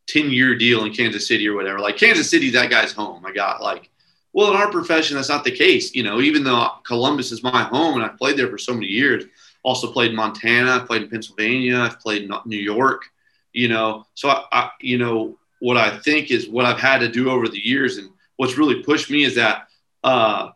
[0.07, 1.79] ten year deal in Kansas City or whatever.
[1.79, 3.25] Like Kansas City, that guy's home.
[3.25, 3.89] I got like
[4.31, 5.93] well, in our profession, that's not the case.
[5.95, 8.85] You know, even though Columbus is my home and I've played there for so many
[8.85, 9.25] years,
[9.63, 13.03] also played in Montana, I've played in Pennsylvania, I've played in New York.
[13.51, 17.09] You know, so I, I, you know, what I think is what I've had to
[17.09, 19.67] do over the years, and what's really pushed me is that
[20.05, 20.51] uh,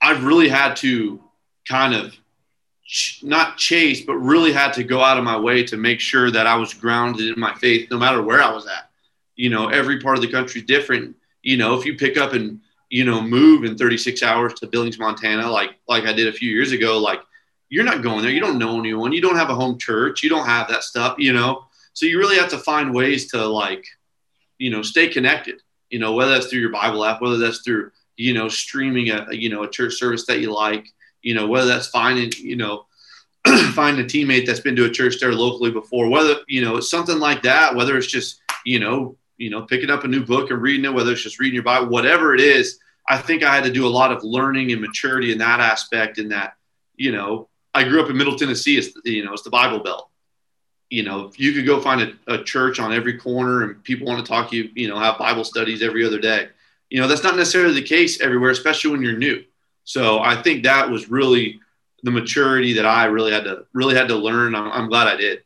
[0.00, 1.20] I've really had to
[1.66, 2.14] kind of
[3.22, 6.46] not chase, but really had to go out of my way to make sure that
[6.46, 8.90] I was grounded in my faith, no matter where I was at.
[9.34, 11.16] You know, every part of the country different.
[11.42, 14.98] You know, if you pick up and you know, move in 36 hours to Billings,
[14.98, 17.20] Montana, like like I did a few years ago, like
[17.68, 18.30] you're not going there.
[18.30, 19.12] You don't know anyone.
[19.12, 20.22] You don't have a home church.
[20.22, 21.64] You don't have that stuff, you know.
[21.94, 23.84] So you really have to find ways to like,
[24.58, 25.60] you know, stay connected.
[25.90, 29.26] You know, whether that's through your Bible app, whether that's through you know streaming a
[29.32, 30.86] you know a church service that you like,
[31.26, 32.86] you know, whether that's finding you know
[33.74, 37.18] finding a teammate that's been to a church there locally before, whether you know something
[37.18, 40.62] like that, whether it's just you know you know, picking up a new book and
[40.62, 43.64] reading it, whether it's just reading your Bible, whatever it is, I think I had
[43.64, 46.18] to do a lot of learning and maturity in that aspect.
[46.18, 46.54] In that,
[46.96, 48.78] you know, I grew up in Middle Tennessee.
[48.78, 50.08] It's you know, it's the Bible Belt.
[50.90, 54.24] You know, you could go find a, a church on every corner, and people want
[54.24, 54.70] to talk to you.
[54.74, 56.48] You know, have Bible studies every other day.
[56.90, 59.44] You know, that's not necessarily the case everywhere, especially when you're new.
[59.86, 61.60] So I think that was really
[62.02, 64.54] the maturity that I really had to really had to learn.
[64.54, 65.42] I'm, I'm glad I did.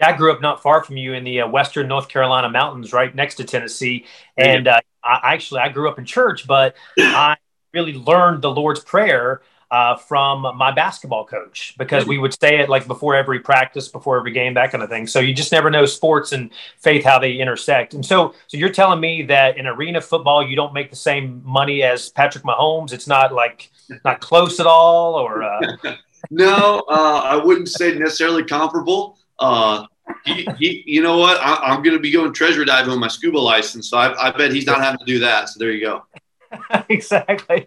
[0.00, 3.14] I grew up not far from you in the uh, western North Carolina mountains, right
[3.14, 4.06] next to Tennessee.
[4.36, 7.36] And uh, I actually I grew up in church, but I
[7.72, 9.40] really learned the Lord's Prayer
[9.70, 14.18] uh, from my basketball coach because we would say it like before every practice, before
[14.18, 15.06] every game, that kind of thing.
[15.06, 17.94] So you just never know sports and faith how they intersect.
[17.94, 21.40] And so, so you're telling me that in arena football you don't make the same
[21.44, 22.92] money as Patrick Mahomes?
[22.92, 23.70] It's not like
[24.04, 25.60] not close at all, or uh...
[26.30, 29.18] no, uh, I wouldn't say necessarily comparable.
[29.38, 29.86] Uh,
[30.24, 31.38] he, he, you know what?
[31.40, 34.36] I, am going to be going treasure diving with my scuba license, so I, I
[34.36, 35.48] bet he's not having to do that.
[35.48, 36.04] So there you go.
[36.88, 37.66] exactly.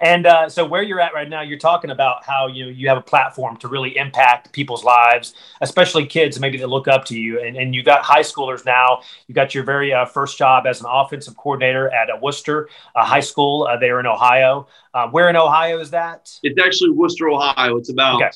[0.00, 2.98] And uh, so where you're at right now, you're talking about how you you have
[2.98, 7.40] a platform to really impact people's lives, especially kids maybe that look up to you.
[7.40, 9.02] And, and you got high schoolers now.
[9.28, 13.04] You got your very uh, first job as an offensive coordinator at uh, Wooster uh,
[13.04, 14.66] High School uh, there in Ohio.
[14.92, 16.30] Uh, where in Ohio is that?
[16.42, 17.76] It's actually Wooster, Ohio.
[17.76, 18.30] It's about okay.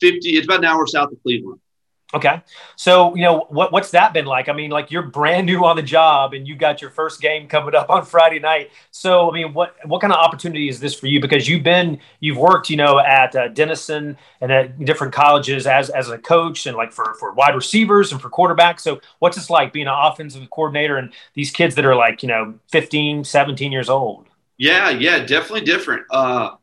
[0.00, 1.60] 50, it's about an hour south of Cleveland.
[2.12, 2.42] Okay.
[2.74, 4.48] So, you know, what, what's that been like?
[4.48, 7.46] I mean, like you're brand new on the job and you got your first game
[7.46, 8.72] coming up on Friday night.
[8.90, 11.20] So, I mean, what, what kind of opportunity is this for you?
[11.20, 15.88] Because you've been, you've worked, you know, at uh, Denison and at different colleges as,
[15.88, 18.80] as a coach and like for, for wide receivers and for quarterbacks.
[18.80, 22.28] So what's this like being an offensive coordinator and these kids that are like, you
[22.28, 24.26] know, 15, 17 years old?
[24.58, 24.90] Yeah.
[24.90, 25.20] Yeah.
[25.20, 26.06] Definitely different.
[26.10, 26.56] Uh,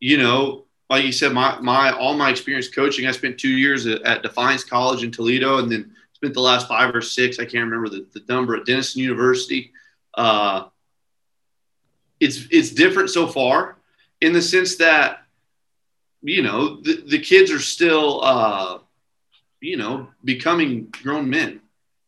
[0.00, 3.86] you know, like you said, my, my all my experience coaching, I spent two years
[3.86, 7.44] at, at Defiance College in Toledo, and then spent the last five or six, I
[7.44, 9.72] can't remember the, the number, at Denison University.
[10.14, 10.64] Uh,
[12.20, 13.76] it's it's different so far
[14.20, 15.24] in the sense that
[16.22, 18.78] you know the, the kids are still uh,
[19.60, 21.60] you know becoming grown men.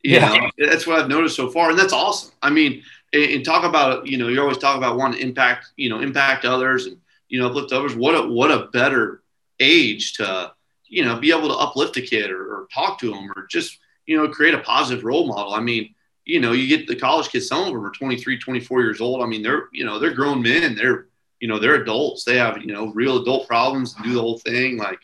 [0.02, 0.50] You yeah, know?
[0.70, 2.32] that's what I've noticed so far, and that's awesome.
[2.40, 5.72] I mean, and, and talk about you know you always talk about wanting to impact
[5.76, 7.94] you know impact others and you know, uplift others.
[7.94, 9.22] What a what a better
[9.60, 10.52] age to
[10.88, 13.78] you know be able to uplift a kid or, or talk to them or just
[14.06, 15.54] you know create a positive role model.
[15.54, 17.48] I mean, you know, you get the college kids.
[17.48, 19.22] Some of them are 23, 24 years old.
[19.22, 20.74] I mean, they're you know they're grown men.
[20.74, 21.06] They're
[21.40, 22.24] you know they're adults.
[22.24, 24.76] They have you know real adult problems and do the whole thing.
[24.76, 25.00] Like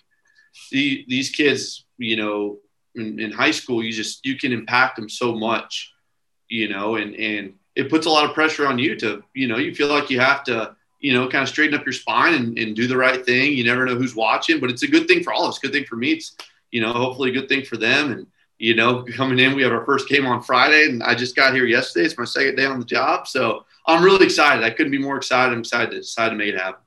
[0.71, 2.59] the, these kids, you know,
[2.95, 5.93] in, in high school, you just you can impact them so much,
[6.49, 9.59] you know, and and it puts a lot of pressure on you to you know
[9.59, 12.57] you feel like you have to you know, kind of straighten up your spine and,
[12.57, 13.53] and do the right thing.
[13.53, 15.59] You never know who's watching, but it's a good thing for all of us.
[15.59, 16.13] Good thing for me.
[16.13, 16.37] It's,
[16.71, 18.13] you know, hopefully a good thing for them.
[18.13, 18.27] And,
[18.59, 21.55] you know, coming in, we have our first game on Friday and I just got
[21.55, 22.07] here yesterday.
[22.07, 23.27] It's my second day on the job.
[23.27, 24.65] So I'm really excited.
[24.65, 25.53] I couldn't be more excited.
[25.53, 26.81] I'm excited to decide to make it happen.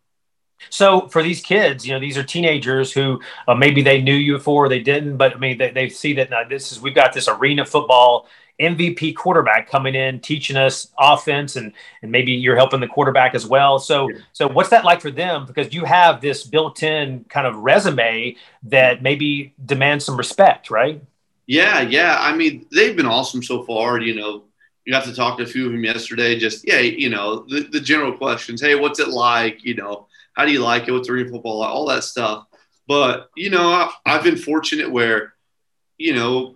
[0.70, 4.38] So for these kids, you know, these are teenagers who uh, maybe they knew you
[4.38, 7.12] before, they didn't, but I mean, they, they see that now this is, we've got
[7.12, 8.28] this arena football
[8.60, 13.46] MVP quarterback coming in, teaching us offense, and and maybe you're helping the quarterback as
[13.46, 13.80] well.
[13.80, 15.46] So so what's that like for them?
[15.46, 21.02] Because you have this built-in kind of resume that maybe demands some respect, right?
[21.48, 22.18] Yeah, yeah.
[22.20, 24.00] I mean, they've been awesome so far.
[24.00, 24.44] You know,
[24.86, 26.40] you got to talk to a few of them yesterday.
[26.40, 28.62] Just yeah, you know, the, the general questions.
[28.62, 29.64] Hey, what's it like?
[29.64, 30.92] You know, how do you like it?
[30.92, 31.62] What's arena football?
[31.64, 32.48] All that stuff.
[32.88, 35.34] But you know, I, I've been fortunate where,
[35.98, 36.55] you know,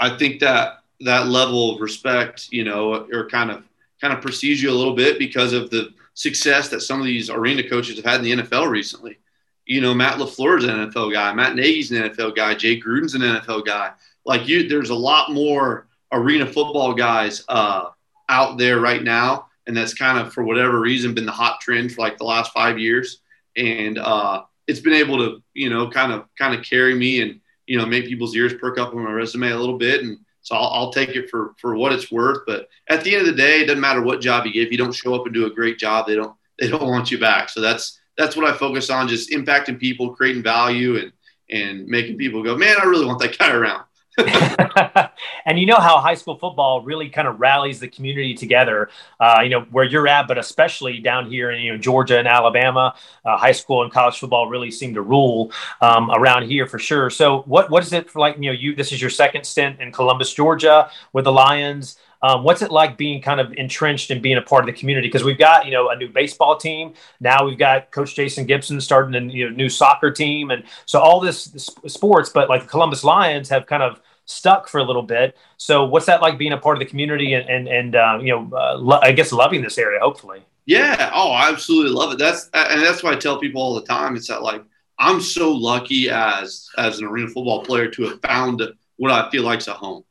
[0.00, 3.62] I think that that level of respect, you know, or kind of
[4.00, 7.30] kind of precedes you a little bit because of the success that some of these
[7.30, 9.18] arena coaches have had in the NFL recently.
[9.66, 13.20] You know, Matt LaFleur's an NFL guy, Matt Nagy's an NFL guy, Jay Gruden's an
[13.20, 13.92] NFL guy.
[14.24, 17.90] Like you, there's a lot more arena football guys uh,
[18.28, 21.92] out there right now, and that's kind of for whatever reason been the hot trend
[21.92, 23.20] for like the last five years,
[23.56, 27.39] and uh, it's been able to you know kind of kind of carry me and
[27.70, 30.02] you know, make people's ears perk up on my resume a little bit.
[30.02, 32.38] And so I'll, I'll, take it for, for what it's worth.
[32.44, 34.60] But at the end of the day, it doesn't matter what job you.
[34.60, 37.12] If you don't show up and do a great job, they don't, they don't want
[37.12, 37.48] you back.
[37.48, 41.12] So that's, that's what I focus on, just impacting people, creating value and,
[41.48, 43.84] and making people go, man, I really want that guy around.
[45.46, 48.90] and you know how high school football really kind of rallies the community together.
[49.18, 52.28] Uh, you know where you're at, but especially down here in you know Georgia and
[52.28, 56.78] Alabama, uh, high school and college football really seem to rule um, around here for
[56.78, 57.10] sure.
[57.10, 58.36] So what what is it for like?
[58.36, 61.96] You know, you this is your second stint in Columbus, Georgia, with the Lions.
[62.22, 65.08] Um, what's it like being kind of entrenched and being a part of the community?
[65.08, 67.44] Because we've got you know a new baseball team now.
[67.44, 71.20] We've got Coach Jason Gibson starting a you know, new soccer team, and so all
[71.20, 72.28] this, this sports.
[72.28, 74.00] But like the Columbus Lions have kind of
[74.30, 75.36] stuck for a little bit.
[75.56, 78.32] So what's that like being a part of the community and and, and uh, you
[78.32, 80.44] know uh, lo- I guess loving this area hopefully.
[80.66, 81.10] Yeah.
[81.14, 82.18] Oh, I absolutely love it.
[82.18, 84.16] That's and that's why I tell people all the time.
[84.16, 84.62] It's that like
[84.98, 88.62] I'm so lucky as as an arena football player to have found
[88.96, 90.04] what I feel like is a home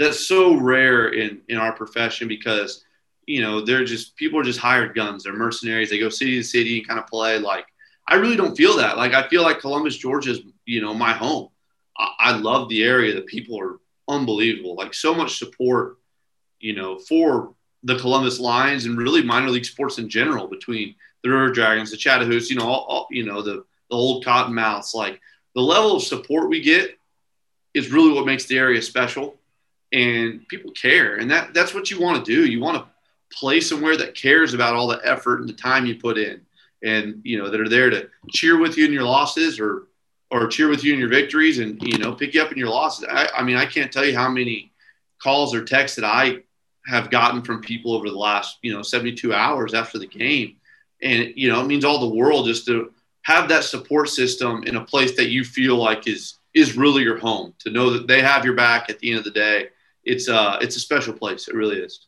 [0.00, 2.84] that's so rare in in our profession because
[3.26, 6.42] you know they're just people are just hired guns they're mercenaries they go city to
[6.42, 7.66] city and kind of play like
[8.08, 11.12] i really don't feel that like i feel like columbus georgia is you know my
[11.12, 11.48] home
[12.18, 13.78] I, love the area the people are
[14.08, 14.74] unbelievable.
[14.74, 15.98] Like so much support
[16.58, 21.30] you know for the columbus lions and really minor league sports in general between the
[21.30, 24.94] river dragons the chattahoochee you know all, all, you know the the old cottonmouths.
[24.94, 25.20] Like
[25.54, 26.96] the level of support we get
[27.74, 29.36] is really what makes the area special
[29.92, 32.46] and people care and that that's what you want to do.
[32.46, 32.86] You want to
[33.36, 36.40] play somewhere that cares about all the effort and the time you put in
[36.82, 39.86] and you know that are there to cheer with you in your losses or
[40.30, 42.68] or cheer with you in your victories and you know pick you up in your
[42.68, 43.06] losses.
[43.10, 44.72] I, I mean, I can't tell you how many
[45.22, 46.38] calls or texts that I
[46.86, 50.56] have gotten from people over the last you know 72 hours after the game,
[51.02, 54.76] and you know it means all the world just to have that support system in
[54.76, 57.54] a place that you feel like is is really your home.
[57.60, 59.68] To know that they have your back at the end of the day,
[60.04, 61.48] it's uh it's a special place.
[61.48, 62.06] It really is.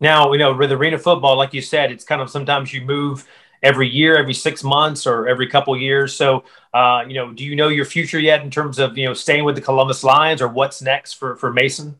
[0.00, 3.26] Now, you know, with arena football, like you said, it's kind of sometimes you move
[3.62, 6.14] every year, every six months, or every couple years.
[6.14, 6.44] So,
[6.76, 9.44] uh, you know, do you know your future yet in terms of you know staying
[9.44, 11.98] with the Columbus Lions or what's next for for Mason?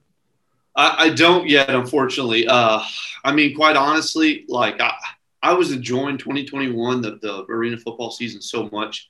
[0.77, 2.47] I, I don't yet, unfortunately.
[2.47, 2.83] Uh,
[3.25, 4.93] I mean, quite honestly, like I,
[5.43, 9.09] I was enjoying 2021, the, the arena football season so much.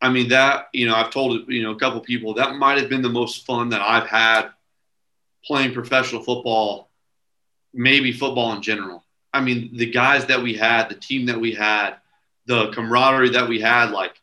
[0.00, 2.88] I mean, that, you know, I've told, you know, a couple people that might have
[2.88, 4.50] been the most fun that I've had
[5.44, 6.88] playing professional football,
[7.74, 9.04] maybe football in general.
[9.34, 11.96] I mean, the guys that we had, the team that we had,
[12.46, 14.18] the camaraderie that we had, like,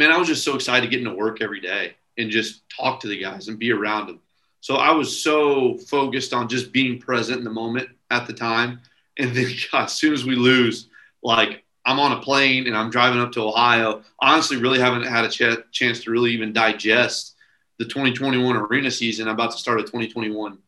[0.00, 3.00] man, I was just so excited to get into work every day and just talk
[3.00, 4.20] to the guys and be around them.
[4.60, 8.80] So I was so focused on just being present in the moment at the time.
[9.18, 10.88] And then God, as soon as we lose,
[11.22, 14.02] like I'm on a plane and I'm driving up to Ohio.
[14.18, 17.36] Honestly, really haven't had a ch- chance to really even digest
[17.78, 19.28] the 2021 arena season.
[19.28, 20.58] I'm about to start a 2021,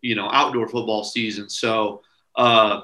[0.00, 1.48] you know, outdoor football season.
[1.48, 2.02] So
[2.34, 2.80] uh,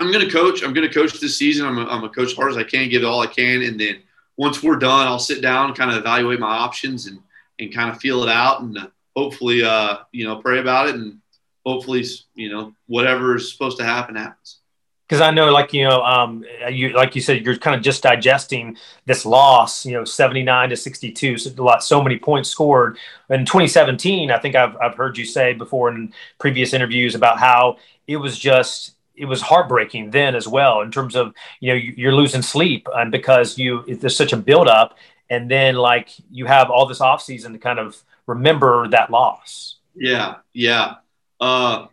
[0.00, 0.62] I'm going to coach.
[0.62, 1.66] I'm going to coach this season.
[1.66, 4.02] I'm going to coach hard as I can, give it all I can, and then
[4.40, 7.20] once we're done, I'll sit down, and kind of evaluate my options, and
[7.58, 10.94] and kind of feel it out, and uh, hopefully, uh, you know, pray about it,
[10.94, 11.18] and
[11.66, 12.02] hopefully,
[12.34, 14.60] you know, whatever is supposed to happen happens
[15.06, 18.02] because I know, like you know, um, you like you said, you're kind of just
[18.02, 19.84] digesting this loss.
[19.84, 22.96] You know, 79 to 62, so a lot, so many points scored
[23.28, 24.30] in 2017.
[24.30, 27.76] I think I've I've heard you say before in previous interviews about how
[28.06, 32.14] it was just it was heartbreaking then as well in terms of you know you're
[32.14, 34.96] losing sleep and because you there's such a buildup
[35.30, 39.76] and then like you have all this off season to kind of remember that loss.
[39.94, 40.96] Yeah, yeah,
[41.40, 41.86] uh,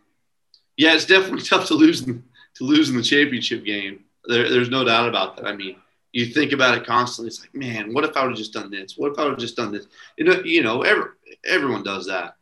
[0.75, 0.93] yeah.
[0.93, 2.21] It's definitely tough to lose to
[2.59, 4.03] lose in the championship game.
[4.25, 5.45] There, there's no doubt about that.
[5.45, 5.77] I mean,
[6.11, 7.27] you think about it constantly.
[7.27, 8.95] It's like, man, what if I would have just done this?
[8.97, 9.87] What if I would have just done this?
[10.17, 11.11] You know, you know, every,
[11.45, 12.36] everyone does that.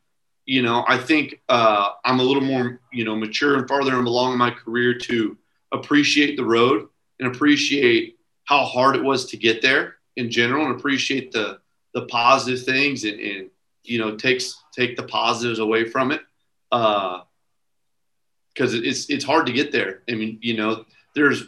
[0.46, 4.34] You know, I think uh, I'm a little more, you know, mature and farther along
[4.34, 5.38] in my career to
[5.72, 6.88] appreciate the road
[7.20, 11.60] and appreciate how hard it was to get there in general, and appreciate the
[11.93, 13.50] the positive things and, and
[13.84, 16.22] you know takes take the positives away from it.
[16.72, 17.22] Uh,
[18.54, 20.02] because it's it's hard to get there.
[20.10, 21.43] I mean, you know, there's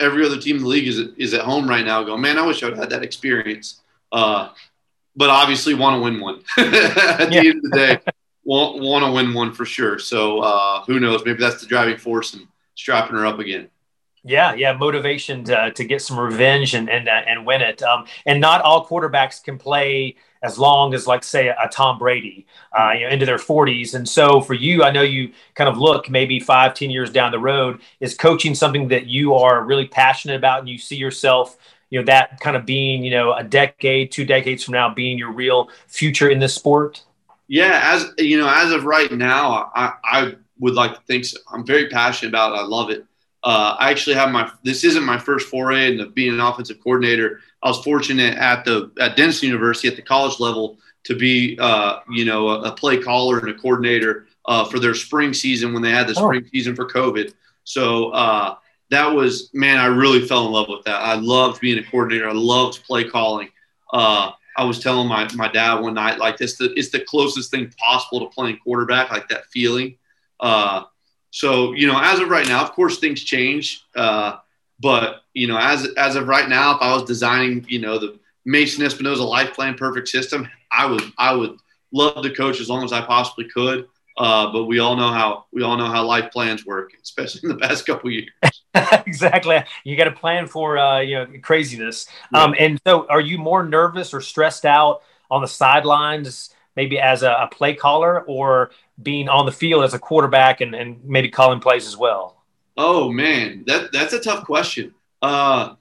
[0.00, 2.02] every other team in the league is is at home right now.
[2.02, 3.80] Going, man, I wish I'd had that experience.
[4.10, 4.48] Uh,
[5.14, 7.42] but obviously, want to win one at yeah.
[7.42, 7.98] the end of the day.
[8.50, 9.98] Want want to win one for sure.
[9.98, 11.24] So uh, who knows?
[11.24, 13.68] Maybe that's the driving force and strapping her up again.
[14.22, 17.82] Yeah, yeah, motivation to, to get some revenge and and uh, and win it.
[17.82, 22.46] Um, and not all quarterbacks can play as long as, like, say, a Tom Brady,
[22.72, 23.94] uh, you know, into their 40s.
[23.94, 27.30] And so, for you, I know you kind of look maybe five, ten years down
[27.30, 27.80] the road.
[28.00, 31.56] Is coaching something that you are really passionate about, and you see yourself,
[31.88, 35.18] you know, that kind of being, you know, a decade, two decades from now, being
[35.18, 37.04] your real future in this sport?
[37.50, 41.36] Yeah, as you know, as of right now, I, I would like to think so.
[41.52, 42.60] I'm very passionate about it.
[42.60, 43.04] I love it.
[43.42, 47.40] Uh, I actually have my this isn't my first foray into being an offensive coordinator.
[47.64, 51.98] I was fortunate at the at Denison University at the college level to be uh,
[52.08, 55.82] you know a, a, play caller and a coordinator uh, for their spring season when
[55.82, 56.26] they had the oh.
[56.26, 57.34] spring season for COVID.
[57.64, 58.54] So uh,
[58.90, 61.00] that was man, I really fell in love with that.
[61.00, 62.28] I loved being a coordinator.
[62.28, 63.48] I loved play calling.
[63.92, 64.30] Uh,
[64.60, 68.20] I was telling my my dad one night like this, it's the closest thing possible
[68.20, 69.96] to playing quarterback, like that feeling.
[70.38, 70.82] Uh,
[71.30, 73.86] so, you know, as of right now, of course, things change.
[73.96, 74.36] Uh,
[74.78, 78.18] but you know, as as of right now, if I was designing, you know, the
[78.44, 81.56] Mason Espinosa Life Plan Perfect System, I would I would
[81.90, 83.86] love to coach as long as I possibly could.
[84.16, 87.48] Uh, but we all know how we all know how life plans work, especially in
[87.48, 88.30] the past couple years.
[89.06, 89.62] exactly.
[89.84, 92.06] You got to plan for uh, you know craziness.
[92.32, 92.42] Yeah.
[92.42, 97.22] Um, and so, are you more nervous or stressed out on the sidelines, maybe as
[97.22, 98.70] a, a play caller, or
[99.02, 102.42] being on the field as a quarterback and, and maybe calling plays as well?
[102.76, 104.94] Oh man, that that's a tough question.
[105.22, 105.74] Uh,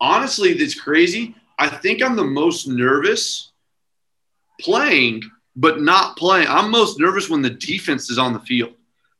[0.00, 1.34] honestly, it's crazy.
[1.58, 3.52] I think I'm the most nervous
[4.60, 5.22] playing,
[5.56, 6.46] but not playing.
[6.48, 8.74] I'm most nervous when the defense is on the field.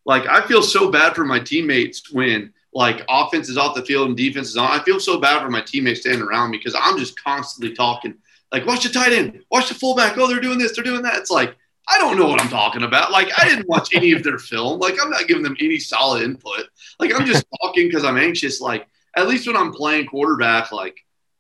[0.05, 4.09] Like I feel so bad for my teammates when like offense is off the field
[4.09, 4.71] and defense is on.
[4.71, 8.15] I feel so bad for my teammates standing around me because I'm just constantly talking.
[8.53, 10.17] Like, watch the tight end, watch the fullback.
[10.17, 11.17] Oh, they're doing this, they're doing that.
[11.17, 11.57] It's like
[11.89, 13.13] I don't know what I'm talking about.
[13.13, 14.81] Like, I didn't watch any of their film.
[14.81, 16.65] Like, I'm not giving them any solid input.
[16.99, 18.61] Like, I'm just talking because I'm anxious.
[18.61, 20.97] Like, at least when I'm playing quarterback, like,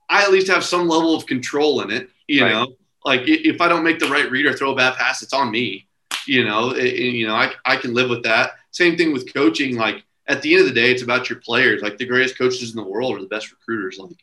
[0.08, 2.10] I at least have some level of control in it.
[2.28, 2.52] You Right.
[2.52, 2.76] know,
[3.06, 5.52] like if I don't make the right read or throw a bad pass, it's on
[5.52, 5.86] me.
[6.26, 8.54] You know, you know, I, I can live with that.
[8.72, 9.76] Same thing with coaching.
[9.76, 11.82] Like at the end of the day, it's about your players.
[11.82, 13.98] Like the greatest coaches in the world are the best recruiters.
[13.98, 14.16] Like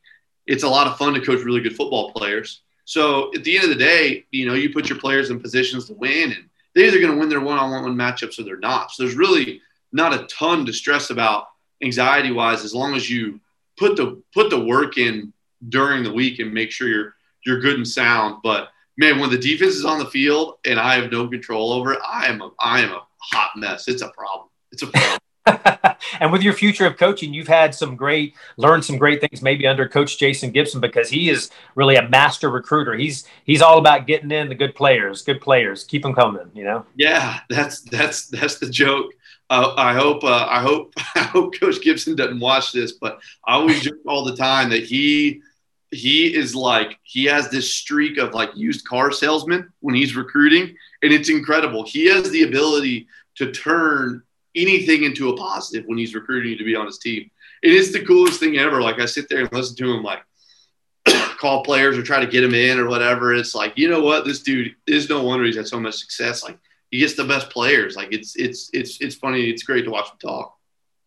[0.46, 2.62] it's a lot of fun to coach really good football players.
[2.84, 5.86] So at the end of the day, you know, you put your players in positions
[5.86, 8.92] to win, and they're either going to win their one-on-one matchups or they're not.
[8.92, 9.62] So there's really
[9.94, 11.48] not a ton to stress about
[11.82, 13.40] anxiety-wise, as long as you
[13.78, 15.32] put the put the work in
[15.70, 17.16] during the week and make sure you're
[17.46, 18.42] you're good and sound.
[18.44, 21.94] But man, when the defense is on the field and I have no control over
[21.94, 23.88] it, I am a I am a hot mess.
[23.88, 24.50] It's a problem.
[24.72, 25.20] It's a problem.
[26.20, 29.68] and with your future of coaching, you've had some great, learned some great things maybe
[29.68, 32.94] under Coach Jason Gibson because he is really a master recruiter.
[32.94, 36.50] He's he's all about getting in the good players, good players, keep them coming.
[36.54, 36.86] You know.
[36.96, 39.12] Yeah, that's that's that's the joke.
[39.50, 43.56] Uh, I hope uh, I hope I hope Coach Gibson doesn't watch this, but I
[43.56, 45.41] always joke all the time that he
[45.94, 50.76] he is like he has this streak of like used car salesman when he's recruiting,
[51.02, 51.86] and it's incredible.
[51.86, 54.24] He has the ability to turn
[54.56, 57.30] anything into a positive when he's recruiting to be on his team.
[57.62, 58.82] It is the coolest thing ever.
[58.82, 60.24] Like I sit there and listen to him like
[61.38, 63.34] call players or try to get him in or whatever.
[63.34, 66.44] It's like, you know what, this dude is no wonder he's had so much success.
[66.44, 66.60] Like
[66.91, 67.96] he gets the best players.
[67.96, 69.50] Like it's it's it's it's funny.
[69.50, 70.58] It's great to watch him talk.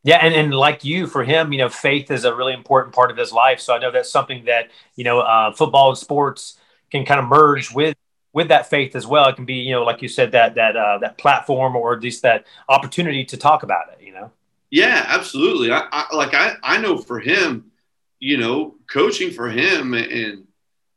[0.06, 3.10] Yeah, and, and like you, for him, you know, faith is a really important part
[3.10, 3.58] of his life.
[3.58, 6.60] So I know that's something that you know, uh, football and sports
[6.92, 7.96] can kind of merge with
[8.32, 9.28] with that faith as well.
[9.28, 12.02] It can be, you know, like you said, that that uh, that platform or at
[12.02, 14.00] least that opportunity to talk about it.
[14.00, 14.30] You know.
[14.70, 15.72] Yeah, absolutely.
[15.72, 17.72] I, I like I I know for him,
[18.20, 20.46] you know, coaching for him and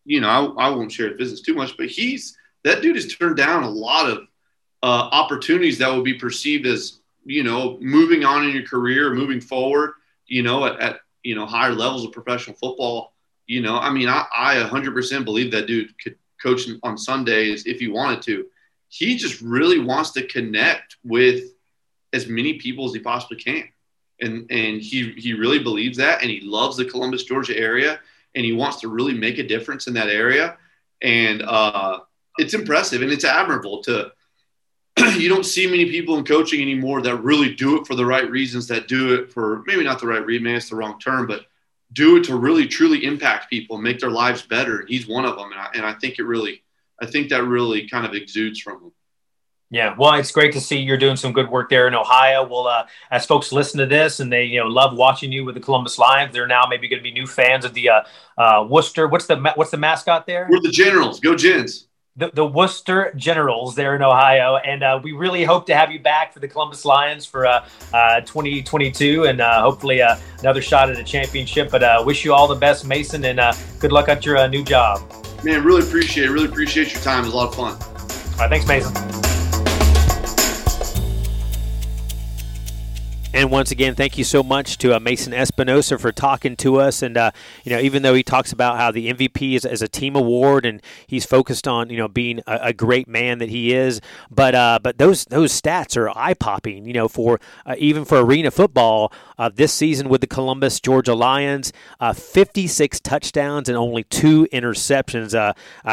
[0.06, 3.12] you know, I, I won't share his business too much, but he's that dude has
[3.16, 4.20] turned down a lot of
[4.84, 9.42] uh, opportunities that would be perceived as you know moving on in your career, moving
[9.42, 9.94] forward.
[10.28, 13.14] You know, at, at you know higher levels of professional football.
[13.48, 17.80] You know, I mean, I, I 100% believe that dude could coach on Sundays if
[17.80, 18.46] he wanted to.
[18.90, 21.46] He just really wants to connect with
[22.14, 23.64] as many people as he possibly can.
[24.22, 28.00] And and he he really believes that and he loves the Columbus, Georgia area
[28.36, 30.58] and he wants to really make a difference in that area.
[31.02, 32.00] And uh,
[32.38, 34.12] it's impressive and it's admirable to
[35.18, 38.30] you don't see many people in coaching anymore that really do it for the right
[38.30, 41.28] reasons, that do it for maybe not the right reason, maybe it's the wrong term,
[41.28, 41.46] but
[41.94, 44.80] do it to really truly impact people and make their lives better.
[44.80, 45.52] And he's one of them.
[45.52, 46.64] And I, and I think it really,
[47.02, 48.92] I think that really kind of exudes from him.
[49.72, 52.48] Yeah, well, it's great to see you're doing some good work there in Ohio.
[52.48, 55.54] Well, uh, as folks listen to this and they, you know, love watching you with
[55.54, 58.02] the Columbus Lions, they're now maybe going to be new fans of the uh,
[58.36, 59.08] uh, Wooster.
[59.08, 60.48] What's the what's the mascot there?
[60.50, 61.20] We're the Generals.
[61.20, 61.89] Go Gens.
[62.20, 66.02] The, the Wooster Generals there in Ohio, and uh, we really hope to have you
[66.02, 70.90] back for the Columbus Lions for uh, uh, 2022, and uh, hopefully uh, another shot
[70.90, 71.72] at a championship.
[71.72, 74.48] But uh, wish you all the best, Mason, and uh, good luck at your uh,
[74.48, 75.00] new job.
[75.46, 76.32] Man, really appreciate it.
[76.32, 77.24] Really appreciate your time.
[77.24, 77.74] It was a lot of fun.
[78.34, 79.39] All right, thanks, Mason.
[83.32, 87.04] And once again, thank you so much to uh, Mason Espinosa for talking to us.
[87.04, 87.30] And uh,
[87.64, 90.66] you know, even though he talks about how the MVP is, is a team award,
[90.66, 94.02] and he's focused on you know being a, a great man that he is,
[94.32, 96.88] but uh, but those those stats are eye popping.
[96.88, 101.14] You know, for uh, even for arena football uh, this season with the Columbus Georgia
[101.14, 105.36] Lions, uh, 56 touchdowns and only two interceptions.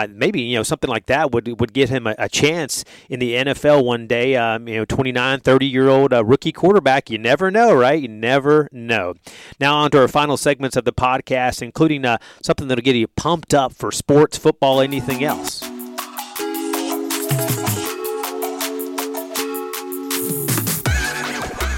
[0.08, 3.34] Maybe you know something like that would would give him a, a chance in the
[3.34, 4.36] NFL one day.
[4.36, 7.10] Um, you know, 29, 30 year old rookie quarterback.
[7.10, 8.00] You never know, right?
[8.00, 9.14] You never know.
[9.58, 13.08] Now, on to our final segments of the podcast, including uh, something that'll get you
[13.08, 15.64] pumped up for sports, football, anything else.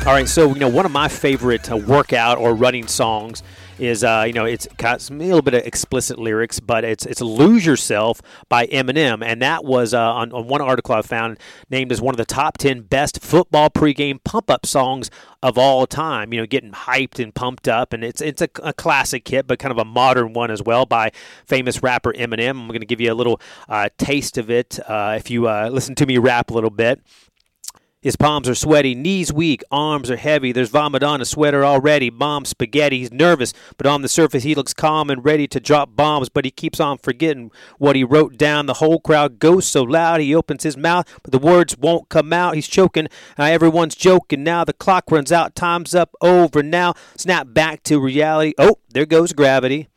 [0.07, 3.42] All right, so you know one of my favorite uh, workout or running songs
[3.79, 7.20] is uh, you know it's got a little bit of explicit lyrics, but it's it's
[7.20, 11.39] "Lose Yourself" by Eminem, and that was uh, on, on one article I found
[11.70, 15.11] named as one of the top ten best football pregame pump up songs
[15.43, 16.33] of all time.
[16.33, 19.59] You know, getting hyped and pumped up, and it's it's a, a classic hit, but
[19.59, 21.12] kind of a modern one as well by
[21.47, 22.51] famous rapper Eminem.
[22.51, 25.68] I'm going to give you a little uh, taste of it uh, if you uh,
[25.72, 27.01] listen to me rap a little bit.
[28.01, 30.53] His palms are sweaty, knees weak, arms are heavy.
[30.53, 32.12] There's vomit on his sweater already.
[32.12, 33.01] Mom spaghetti.
[33.01, 36.28] He's nervous, but on the surface he looks calm and ready to drop bombs.
[36.28, 38.66] But he keeps on forgetting what he wrote down.
[38.66, 42.32] The whole crowd goes so loud he opens his mouth, but the words won't come
[42.32, 42.55] out.
[42.55, 43.09] He's choking.
[43.36, 44.62] Uh, everyone's joking now.
[44.62, 45.57] The clock runs out.
[45.57, 46.14] Time's up.
[46.20, 46.94] Over now.
[47.16, 48.55] Snap back to reality.
[48.59, 49.88] Oh, there goes gravity.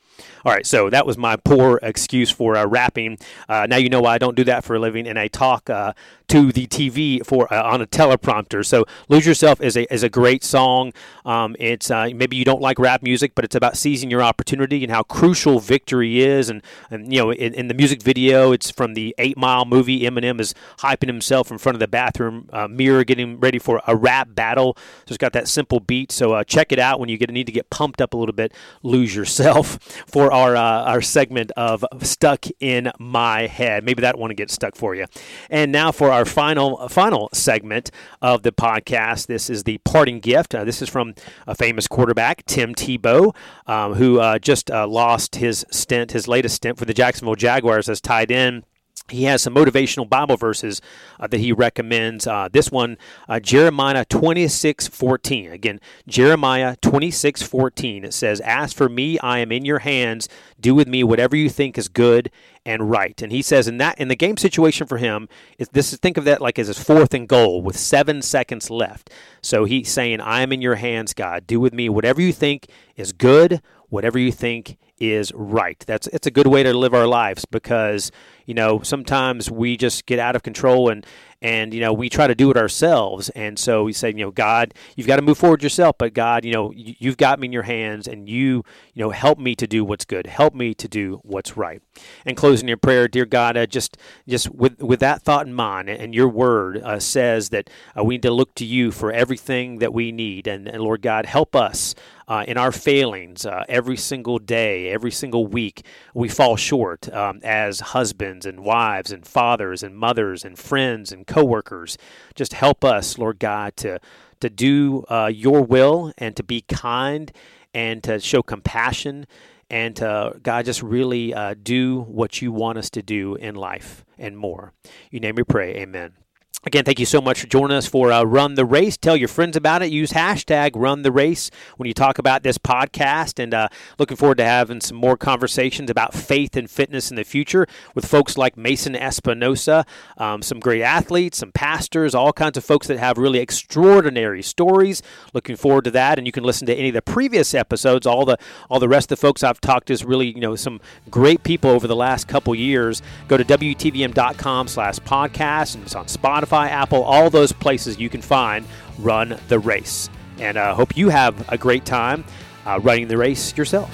[0.43, 3.19] All right, so that was my poor excuse for uh, rapping.
[3.47, 5.69] Uh, now you know why I don't do that for a living, and I talk
[5.69, 5.93] uh,
[6.29, 8.65] to the TV for uh, on a teleprompter.
[8.65, 10.93] So "Lose Yourself" is a is a great song.
[11.25, 14.83] Um, it's uh, maybe you don't like rap music, but it's about seizing your opportunity
[14.83, 16.49] and how crucial victory is.
[16.49, 20.01] And, and you know, in, in the music video, it's from the Eight Mile movie.
[20.01, 23.95] Eminem is hyping himself in front of the bathroom uh, mirror, getting ready for a
[23.95, 24.75] rap battle.
[25.05, 26.11] So it's got that simple beat.
[26.11, 28.53] So check it out when you get need to get pumped up a little bit.
[28.81, 29.77] "Lose Yourself"
[30.07, 34.75] for our uh, our segment of "Stuck in My Head." Maybe that one gets stuck
[34.75, 35.05] for you.
[35.49, 39.27] And now for our final final segment of the podcast.
[39.27, 40.55] This is the parting gift.
[40.55, 41.13] Uh, this is from
[41.45, 43.35] a famous quarterback, Tim Tebow,
[43.67, 47.89] um, who uh, just uh, lost his stint, his latest stint for the Jacksonville Jaguars
[47.89, 48.63] as tight end
[49.11, 50.81] he has some motivational Bible verses
[51.19, 52.27] uh, that he recommends.
[52.27, 52.97] Uh, this one,
[53.27, 55.51] uh, Jeremiah 26 14.
[55.51, 58.05] Again, Jeremiah 26 14.
[58.05, 60.29] It says, As for me, I am in your hands.
[60.59, 62.31] Do with me whatever you think is good
[62.65, 63.19] and right.
[63.21, 66.25] And he says, in that in the game situation for him, is this think of
[66.25, 69.09] that like as his fourth and goal with seven seconds left.
[69.41, 71.47] So he's saying, I am in your hands, God.
[71.47, 75.83] Do with me whatever you think is good, whatever you think is right.
[75.87, 78.11] That's it's a good way to live our lives because
[78.45, 81.05] you know sometimes we just get out of control and
[81.41, 83.29] and you know we try to do it ourselves.
[83.29, 86.45] And so we say you know god you've got to move forward yourself but god
[86.45, 88.63] you know you've got me in your hands and you
[88.93, 90.27] you know help me to do what's good.
[90.27, 91.81] Help me to do what's right.
[92.23, 95.89] And closing your prayer dear god uh, just just with with that thought in mind
[95.89, 99.79] and your word uh, says that uh, we need to look to you for everything
[99.79, 100.45] that we need.
[100.45, 101.95] And, and lord god help us
[102.27, 107.39] uh, in our failings uh, every single day, every single week, we fall short um,
[107.43, 111.97] as husbands and wives and fathers and mothers and friends and coworkers.
[112.35, 113.99] Just help us, Lord God, to
[114.39, 117.31] to do uh, your will and to be kind
[117.73, 119.25] and to show compassion
[119.69, 124.03] and to God just really uh, do what you want us to do in life
[124.17, 124.73] and more.
[125.09, 125.75] You name me pray.
[125.75, 126.20] Amen.
[126.63, 128.95] Again, thank you so much for joining us for uh, Run the Race.
[128.95, 129.91] Tell your friends about it.
[129.91, 133.41] Use hashtag Run the Race when you talk about this podcast.
[133.41, 137.23] And uh, looking forward to having some more conversations about faith and fitness in the
[137.23, 139.87] future with folks like Mason Espinosa,
[140.19, 145.01] um, some great athletes, some pastors, all kinds of folks that have really extraordinary stories.
[145.33, 146.19] Looking forward to that.
[146.19, 148.05] And you can listen to any of the previous episodes.
[148.05, 148.37] All the
[148.69, 150.79] all the rest of the folks I've talked to is really you know some
[151.09, 153.01] great people over the last couple years.
[153.27, 156.40] Go to wtvm.com/podcast and it's on Spotify.
[156.41, 158.65] Spotify, Apple, all those places you can find
[158.99, 160.09] Run the Race.
[160.39, 162.23] And I uh, hope you have a great time
[162.65, 163.91] uh, running the race yourself.